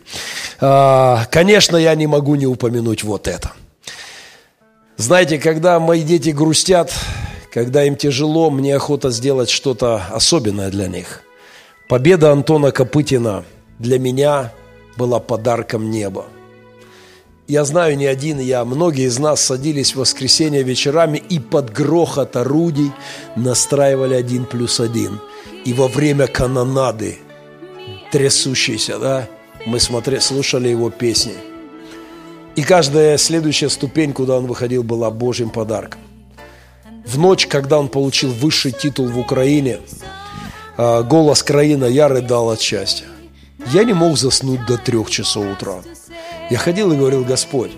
А, 0.60 1.26
конечно, 1.30 1.78
я 1.78 1.94
не 1.94 2.08
могу 2.08 2.34
не 2.34 2.48
упомянуть 2.48 3.04
вот 3.04 3.28
это. 3.28 3.52
Знаете, 4.98 5.38
когда 5.38 5.80
мои 5.80 6.02
дети 6.02 6.30
грустят, 6.30 6.92
когда 7.54 7.84
им 7.84 7.96
тяжело, 7.96 8.50
мне 8.50 8.76
охота 8.76 9.12
сделать 9.12 9.50
что-то 9.50 10.04
особенное 10.12 10.72
для 10.72 10.88
них. 10.88 11.22
Победа 11.90 12.32
Антона 12.32 12.72
Копытина 12.72 13.44
для 13.78 14.00
меня 14.00 14.54
была 14.98 15.20
подарком 15.20 15.92
неба. 15.92 16.26
Я 17.52 17.66
знаю, 17.66 17.98
не 17.98 18.06
один 18.06 18.40
я, 18.40 18.64
многие 18.64 19.08
из 19.08 19.20
нас 19.20 19.42
садились 19.42 19.94
в 19.94 20.00
воскресенье 20.00 20.64
вечерами 20.64 21.18
и 21.18 21.38
под 21.38 21.74
грохот 21.74 22.38
орудий 22.38 22.94
настраивали 23.36 24.14
один 24.14 24.46
плюс 24.46 24.80
один. 24.80 25.20
И 25.66 25.74
во 25.74 25.90
время 25.90 26.28
канонады, 26.28 27.18
трясущейся, 28.10 29.00
да, 29.00 29.28
мы 29.66 29.82
смотрели, 29.82 30.20
слушали 30.20 30.70
его 30.70 30.90
песни– 30.90 31.34
и 32.56 32.64
каждая 32.64 33.18
следующая 33.18 33.70
ступень, 33.70 34.14
куда 34.14 34.38
он 34.38 34.46
выходил, 34.46 34.84
была 34.84 35.10
Божьим 35.10 35.50
подарком. 35.50 36.02
В 37.06 37.18
ночь, 37.18 37.48
когда 37.48 37.80
он 37.80 37.90
получил 37.90 38.32
высший 38.32 38.72
титул 38.72 39.08
в 39.08 39.18
Украине, 39.18 39.80
а, 40.78 41.02
голос 41.02 41.44
Краина, 41.44 41.86
я 41.86 42.08
рыдал 42.08 42.50
от 42.50 42.62
счастья. 42.62 43.08
Я 43.74 43.84
не 43.84 43.94
мог 43.94 44.18
заснуть 44.18 44.66
до 44.66 44.78
трех 44.78 45.10
часов 45.10 45.46
утра. 45.46 45.82
Я 46.52 46.60
ходил 46.60 46.92
и 46.92 46.98
говорил, 46.98 47.24
Господь, 47.24 47.72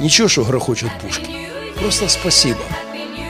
ничего, 0.00 0.28
что 0.28 0.44
грохочут 0.44 0.90
пушки. 1.00 1.30
Просто 1.80 2.08
спасибо. 2.08 2.60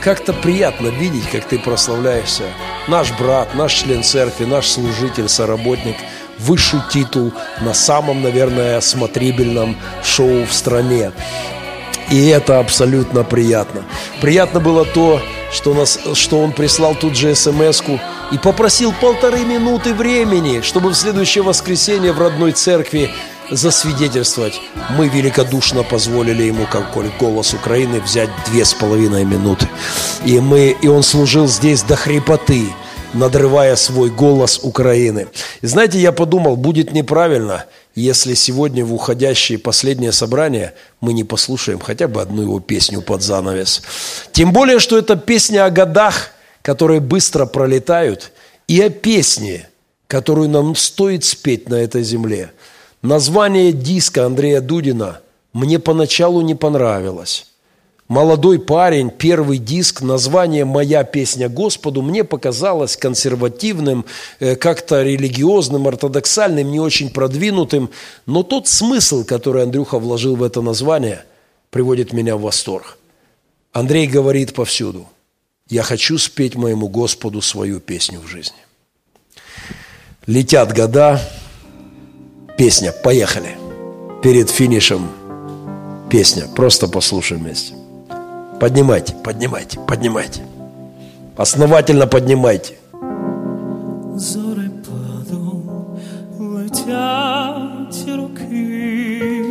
Как-то 0.02 0.32
приятно 0.32 0.88
видеть, 0.88 1.28
как 1.30 1.44
ты 1.44 1.58
прославляешься. 1.58 2.44
Наш 2.88 3.12
брат, 3.18 3.54
наш 3.54 3.74
член 3.74 4.02
церкви, 4.02 4.46
наш 4.46 4.66
служитель, 4.66 5.28
соработник– 5.28 5.96
высший 6.38 6.80
титул 6.90 7.32
на 7.60 7.74
самом, 7.74 8.22
наверное, 8.22 8.80
смотрибельном 8.80 9.76
шоу 10.02 10.44
в 10.44 10.52
стране. 10.52 11.12
И 12.10 12.28
это 12.28 12.60
абсолютно 12.60 13.24
приятно. 13.24 13.82
Приятно 14.20 14.60
было 14.60 14.84
то, 14.84 15.20
что, 15.52 15.74
нас, 15.74 15.98
что 16.14 16.40
он 16.40 16.52
прислал 16.52 16.94
тут 16.94 17.16
же 17.16 17.34
смс 17.34 17.82
и 18.32 18.38
попросил 18.38 18.94
полторы 19.00 19.40
минуты 19.40 19.92
времени, 19.92 20.60
чтобы 20.60 20.90
в 20.90 20.94
следующее 20.94 21.42
воскресенье 21.42 22.12
в 22.12 22.20
родной 22.20 22.52
церкви 22.52 23.10
засвидетельствовать. 23.50 24.60
Мы 24.90 25.08
великодушно 25.08 25.82
позволили 25.82 26.44
ему, 26.44 26.66
как 26.66 26.92
голос 27.18 27.54
Украины, 27.54 28.00
взять 28.00 28.30
две 28.46 28.64
с 28.64 28.74
половиной 28.74 29.24
минуты. 29.24 29.68
И, 30.24 30.40
мы, 30.40 30.76
и 30.80 30.88
он 30.88 31.02
служил 31.02 31.46
здесь 31.46 31.82
до 31.82 31.96
хрипоты 31.96 32.66
надрывая 33.16 33.76
свой 33.76 34.10
голос 34.10 34.60
Украины. 34.62 35.28
И 35.62 35.66
знаете, 35.66 35.98
я 35.98 36.12
подумал, 36.12 36.56
будет 36.56 36.92
неправильно, 36.92 37.66
если 37.94 38.34
сегодня 38.34 38.84
в 38.84 38.92
уходящее 38.92 39.58
последнее 39.58 40.12
собрание 40.12 40.74
мы 41.00 41.12
не 41.12 41.24
послушаем 41.24 41.80
хотя 41.80 42.08
бы 42.08 42.20
одну 42.20 42.42
его 42.42 42.60
песню 42.60 43.00
под 43.00 43.22
занавес. 43.22 43.82
Тем 44.32 44.52
более, 44.52 44.78
что 44.78 44.98
это 44.98 45.16
песня 45.16 45.64
о 45.64 45.70
годах, 45.70 46.32
которые 46.62 47.00
быстро 47.00 47.46
пролетают, 47.46 48.32
и 48.68 48.80
о 48.80 48.90
песне, 48.90 49.68
которую 50.08 50.48
нам 50.48 50.74
стоит 50.76 51.24
спеть 51.24 51.68
на 51.68 51.76
этой 51.76 52.02
земле. 52.02 52.50
Название 53.06 53.70
диска 53.70 54.26
Андрея 54.26 54.60
Дудина 54.60 55.20
мне 55.52 55.78
поначалу 55.78 56.40
не 56.40 56.56
понравилось 56.56 57.46
молодой 58.08 58.58
парень, 58.58 59.10
первый 59.10 59.58
диск, 59.58 60.02
название 60.02 60.64
«Моя 60.64 61.04
песня 61.04 61.48
Господу» 61.48 62.02
мне 62.02 62.24
показалось 62.24 62.96
консервативным, 62.96 64.04
э, 64.40 64.56
как-то 64.56 65.04
религиозным, 65.04 65.86
ортодоксальным, 65.86 66.68
не 66.68 66.80
очень 66.80 67.10
продвинутым. 67.10 67.90
Но 68.26 68.42
тот 68.42 68.66
смысл, 68.66 69.24
который 69.24 69.62
Андрюха 69.62 70.00
вложил 70.00 70.34
в 70.34 70.42
это 70.42 70.60
название, 70.60 71.24
приводит 71.70 72.12
меня 72.12 72.36
в 72.36 72.40
восторг. 72.40 72.98
Андрей 73.72 74.08
говорит 74.08 74.52
повсюду, 74.52 75.06
«Я 75.68 75.84
хочу 75.84 76.18
спеть 76.18 76.56
моему 76.56 76.88
Господу 76.88 77.40
свою 77.40 77.78
песню 77.78 78.18
в 78.18 78.26
жизни». 78.26 78.58
Летят 80.26 80.76
года, 80.76 81.20
песня, 82.56 82.92
поехали. 82.92 83.56
Перед 84.22 84.50
финишем 84.50 85.08
песня, 86.10 86.44
просто 86.54 86.88
послушаем 86.88 87.42
вместе. 87.42 87.74
Поднимайте, 88.60 89.14
поднимайте, 89.22 89.78
поднимайте. 89.86 90.42
Основательно 91.36 92.06
поднимайте. 92.06 92.74
Зорепадом 94.14 95.98
летять 96.38 98.06
роки 98.16 99.44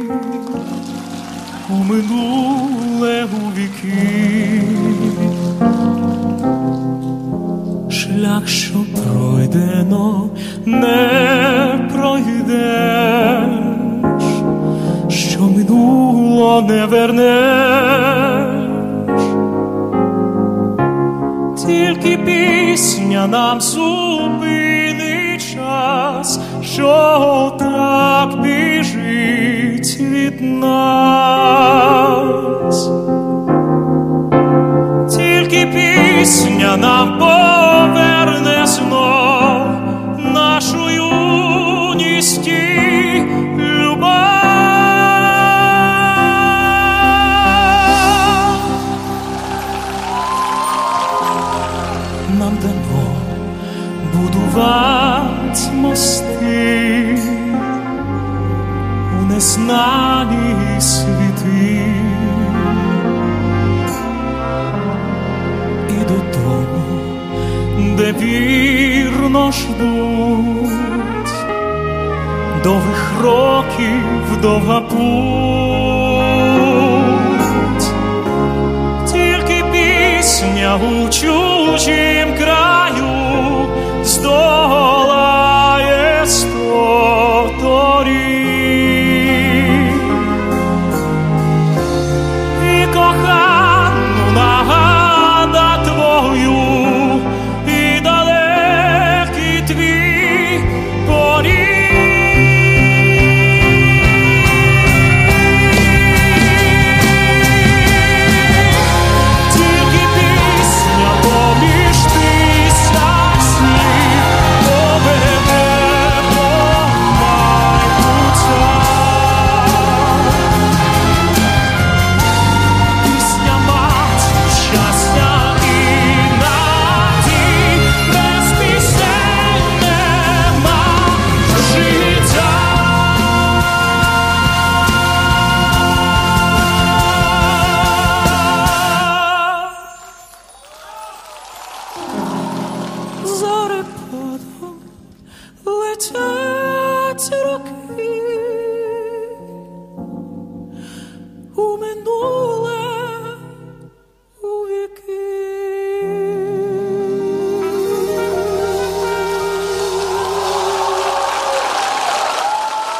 у 1.70 1.84
минуле 1.84 3.26
у. 3.26 4.85
Шлях, 8.26 8.48
що 8.48 8.74
пройдено, 8.74 10.30
не 10.66 11.90
пройдеш, 11.94 13.50
що 15.10 15.42
минуло 15.42 16.62
не 16.62 16.86
вернеш. 16.86 18.16
тільки 21.66 22.18
пісня 22.18 23.28
нам 23.28 23.62
зупинить 23.62 25.56
час, 25.56 26.40
що 26.62 27.56
так 27.60 28.42
біжить 28.42 30.00
від 30.00 30.42
нас, 30.42 31.56
тільки 35.16 35.66
пісня 35.66 35.95
пісня 36.26 36.78
нам 36.78 37.20
поверне 37.20 38.68
знов 38.68 39.68
нашу 40.34 40.90
юність 40.90 42.48
і. 42.48 43.22
Нам 52.40 52.58
дано 52.62 53.06
будувати 54.14 55.72
мости 55.74 57.20
у 59.20 59.26
незнанні. 59.26 60.45
Вірно 68.22 69.52
ждуть, 69.52 70.70
довгих 72.64 73.14
років 73.24 74.42
довга 74.42 74.82
путь, 74.82 75.06
тільки 79.12 79.64
пісня 79.72 80.76
у 80.76 81.10
чужім 81.10 82.36
краю 82.38 82.75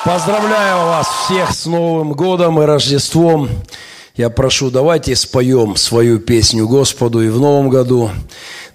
Поздравляю 0.06 0.86
вас 0.86 1.08
всех 1.08 1.52
с 1.52 1.66
Новым 1.66 2.14
годом 2.14 2.62
и 2.62 2.66
Рождеством. 2.66 3.50
Я 4.16 4.30
прошу, 4.30 4.70
давайте 4.70 5.16
споем 5.16 5.76
свою 5.78 6.20
песню 6.20 6.68
Господу 6.68 7.24
и 7.24 7.30
в 7.30 7.40
Новом 7.40 7.70
году. 7.70 8.12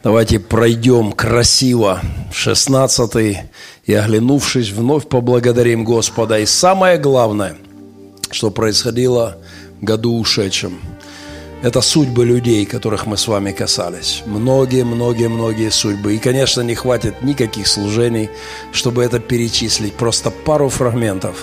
Давайте 0.03 0.41
пройдем 0.41 1.13
красиво 1.13 2.01
16 2.33 3.39
и, 3.85 3.95
оглянувшись, 3.95 4.71
вновь 4.71 5.07
поблагодарим 5.07 5.85
Господа. 5.85 6.41
И 6.41 6.47
самое 6.47 6.99
главное, 6.99 7.57
что 8.33 8.51
происходило 8.51 9.37
в 9.81 9.85
году 9.85 10.19
ушедшем– 10.19 10.81
это 11.63 11.83
судьбы 11.83 12.25
людей, 12.25 12.65
которых 12.65 13.07
мы 13.07 13.17
с 13.17 13.29
вами 13.29 13.53
касались. 13.53 14.23
Многие, 14.25 14.85
многие, 14.85 15.29
многие 15.29 15.71
судьбы. 15.71 16.15
И, 16.15 16.19
конечно, 16.19 16.63
не 16.63 16.75
хватит 16.75 17.23
никаких 17.23 17.67
служений, 17.67 18.31
чтобы 18.73 19.05
это 19.05 19.19
перечислить. 19.19 19.95
Просто 19.95 20.31
пару 20.31 20.71
фрагментов. 20.71 21.37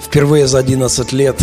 Впервые 0.00 0.46
за 0.46 0.58
11 0.58 1.12
лет 1.12 1.40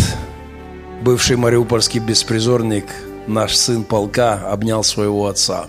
бывший 1.00 1.36
мариупольский 1.36 1.98
беспризорник, 1.98 2.84
наш 3.26 3.56
сын 3.56 3.84
полка, 3.84 4.34
обнял 4.50 4.84
своего 4.84 5.26
отца. 5.26 5.66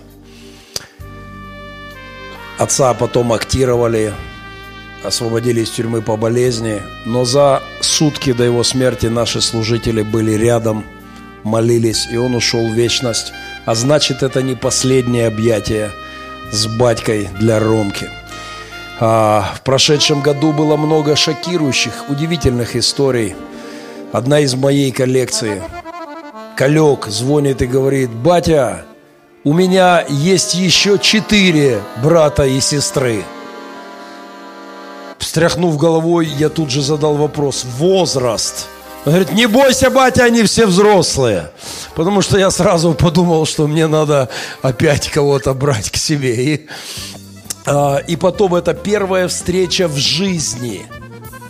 Отца 2.58 2.94
потом 2.94 3.32
актировали, 3.32 4.14
освободили 5.06 5.62
из 5.62 5.72
тюрьмы 5.72 6.02
по 6.02 6.18
болезни, 6.18 6.82
но 7.06 7.24
за 7.24 7.64
сутки 7.80 8.34
до 8.34 8.44
его 8.44 8.64
смерти 8.64 9.06
наши 9.06 9.40
служители 9.40 10.02
были 10.02 10.34
рядом– 10.34 10.84
молились, 11.44 12.08
и 12.12 12.18
он 12.18 12.36
ушел 12.36 12.68
в 12.68 12.74
вечность. 12.74 13.34
А 13.66 13.76
значит, 13.76 14.24
это 14.24 14.42
не 14.42 14.56
последнее 14.56 15.28
объятие 15.28 15.92
с 16.52 16.68
батькой 16.68 17.30
для 17.40 17.60
Ромки. 17.60 18.10
А, 19.00 19.54
в 19.56 19.62
прошедшем 19.62 20.22
году 20.22 20.52
было 20.52 20.78
много 20.78 21.16
шокирующих, 21.16 22.10
удивительных 22.10 22.76
историй. 22.76 23.36
Одна 24.12 24.40
из 24.40 24.54
моей 24.56 24.92
коллекции. 24.92 25.62
Колек 26.58 27.08
звонит 27.08 27.62
и 27.62 27.68
говорит, 27.68 28.12
батя, 28.12 28.86
у 29.44 29.54
меня 29.54 30.06
есть 30.08 30.54
еще 30.54 31.00
четыре 31.00 31.82
брата 32.04 32.46
и 32.46 32.60
сестры. 32.60 33.24
Встряхнув 35.18 35.78
головой, 35.78 36.28
я 36.28 36.50
тут 36.50 36.70
же 36.70 36.82
задал 36.82 37.16
вопрос. 37.16 37.66
Возраст– 37.78 38.68
он 39.04 39.14
говорит, 39.14 39.32
не 39.32 39.48
бойся, 39.48 39.90
батя, 39.90 40.26
они 40.26 40.44
все 40.44 40.68
взрослые. 40.68 41.50
Потому 41.96 42.22
что 42.22 42.38
я 42.38 42.52
сразу 42.52 42.94
подумал, 42.94 43.48
что 43.48 43.66
мне 43.66 43.88
надо 43.88 44.30
опять 44.62 45.10
кого-то 45.10 45.56
брать 45.56 45.90
к 45.90 45.96
себе. 45.96 46.36
И, 46.36 46.68
а, 47.66 47.98
и 47.98 48.16
потом 48.16 48.54
это 48.54 48.76
первая 48.76 49.28
встреча 49.28 49.88
в 49.88 49.98
жизни 49.98 50.86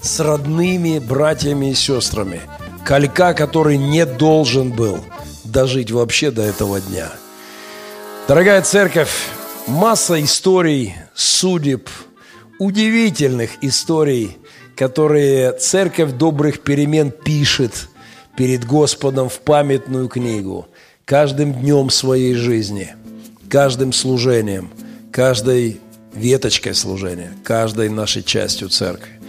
с 0.01 0.21
родными 0.21 0.99
братьями 0.99 1.71
и 1.71 1.75
сестрами. 1.75 2.39
Калька, 2.85 3.33
который 3.33 3.77
не 3.77 4.05
должен 4.05 4.71
был 4.71 4.99
дожить 5.43 5.91
вообще 5.91 6.31
до 6.31 6.43
этого 6.43 6.79
дня. 6.79 7.09
Дорогая 8.29 8.61
церковь, 8.61 9.11
масса 9.67 10.23
историй, 10.23 10.95
судеб, 11.13 11.89
удивительных 12.59 13.51
историй– 13.61 14.37
которые 14.81 15.51
церковь 15.51 16.13
добрых 16.13 16.63
перемен 16.63 17.11
пишет 17.11 17.87
перед 18.35 18.65
Господом 18.65 19.29
в 19.29 19.39
памятную 19.41 20.07
книгу 20.07 20.65
каждым 21.05 21.53
днем 21.53 21.91
своей 21.91 22.33
жизни, 22.33 22.95
каждым 23.47 23.93
служением, 23.93 24.71
каждой 25.11 25.79
веточкой 26.15 26.73
служения, 26.73 27.31
каждой 27.43 27.89
нашей 27.89 28.23
частью 28.23 28.69
церкви. 28.69 29.19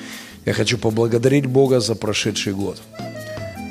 Я 0.46 0.55
хочу 0.55 0.78
поблагодарить 0.78 1.44
Бога 1.44 1.80
за 1.80 1.96
прошедший 1.96 2.55
год. 2.55 2.80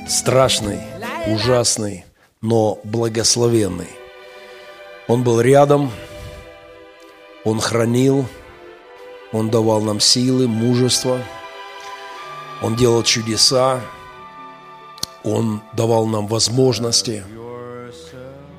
Страшный, 0.07 0.77
ужасный, 1.25 2.05
но 2.41 2.79
благословенный. 2.83 3.89
Он 5.07 5.23
был 5.23 5.41
рядом, 5.41 5.91
Он 7.43 7.59
хранил, 7.59 8.27
Он 9.31 9.49
давал 9.49 9.81
нам 9.81 9.99
силы, 9.99 10.47
мужество– 10.47 11.19
он 12.61 12.75
делал 12.75 13.03
чудеса, 13.03 13.81
Он 15.23 15.61
давал 15.73 16.05
нам 16.05 16.27
возможности, 16.27 17.23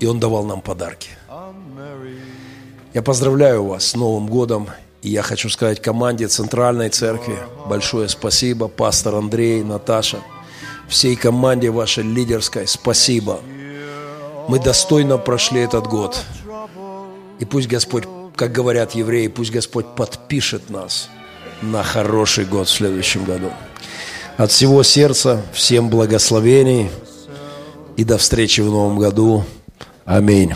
и 0.01 0.07
Он 0.07 0.19
давал 0.19 0.45
нам 0.45 0.61
подарки. 0.61 1.11
Я 2.93 3.03
поздравляю 3.03 3.65
вас 3.65 3.87
с 3.87 3.95
Новым 3.95 4.27
годом, 4.27 4.69
и 5.03 5.09
я 5.09 5.23
хочу 5.23 5.49
сказать 5.49 5.81
команде 5.81 6.29
Центральной 6.29 6.89
Церкви 6.91 7.39
большое 7.67 8.09
спасибо, 8.09 8.69
пастор 8.69 9.15
Андрей, 9.15 9.63
Наташа, 9.63 10.19
всей 10.89 11.17
команде 11.17 11.71
вашей 11.71 12.05
лидерской 12.05 12.67
спасибо. 12.67 13.41
Мы 14.49 14.59
достойно 14.59 15.17
прошли 15.17 15.61
этот 15.61 15.87
год. 15.87 16.21
И 17.39 17.45
пусть 17.45 17.69
Господь, 17.69 18.05
как 18.37 18.53
говорят 18.53 18.95
евреи, 18.95 19.29
пусть 19.29 19.53
Господь 19.53 19.87
подпишет 19.97 20.71
нас 20.71 21.09
на 21.63 21.83
хороший 21.83 22.45
год 22.45 22.69
в 22.69 22.71
следующем 22.71 23.25
году. 23.25 23.51
От 24.37 24.51
всего 24.51 24.83
сердца 24.83 25.43
всем 25.53 25.91
благословений 25.91 26.91
и 27.97 28.05
до 28.05 28.19
встречи 28.19 28.61
в 28.61 28.67
новом 28.67 28.99
году. 28.99 29.45
Аминь. 30.05 30.55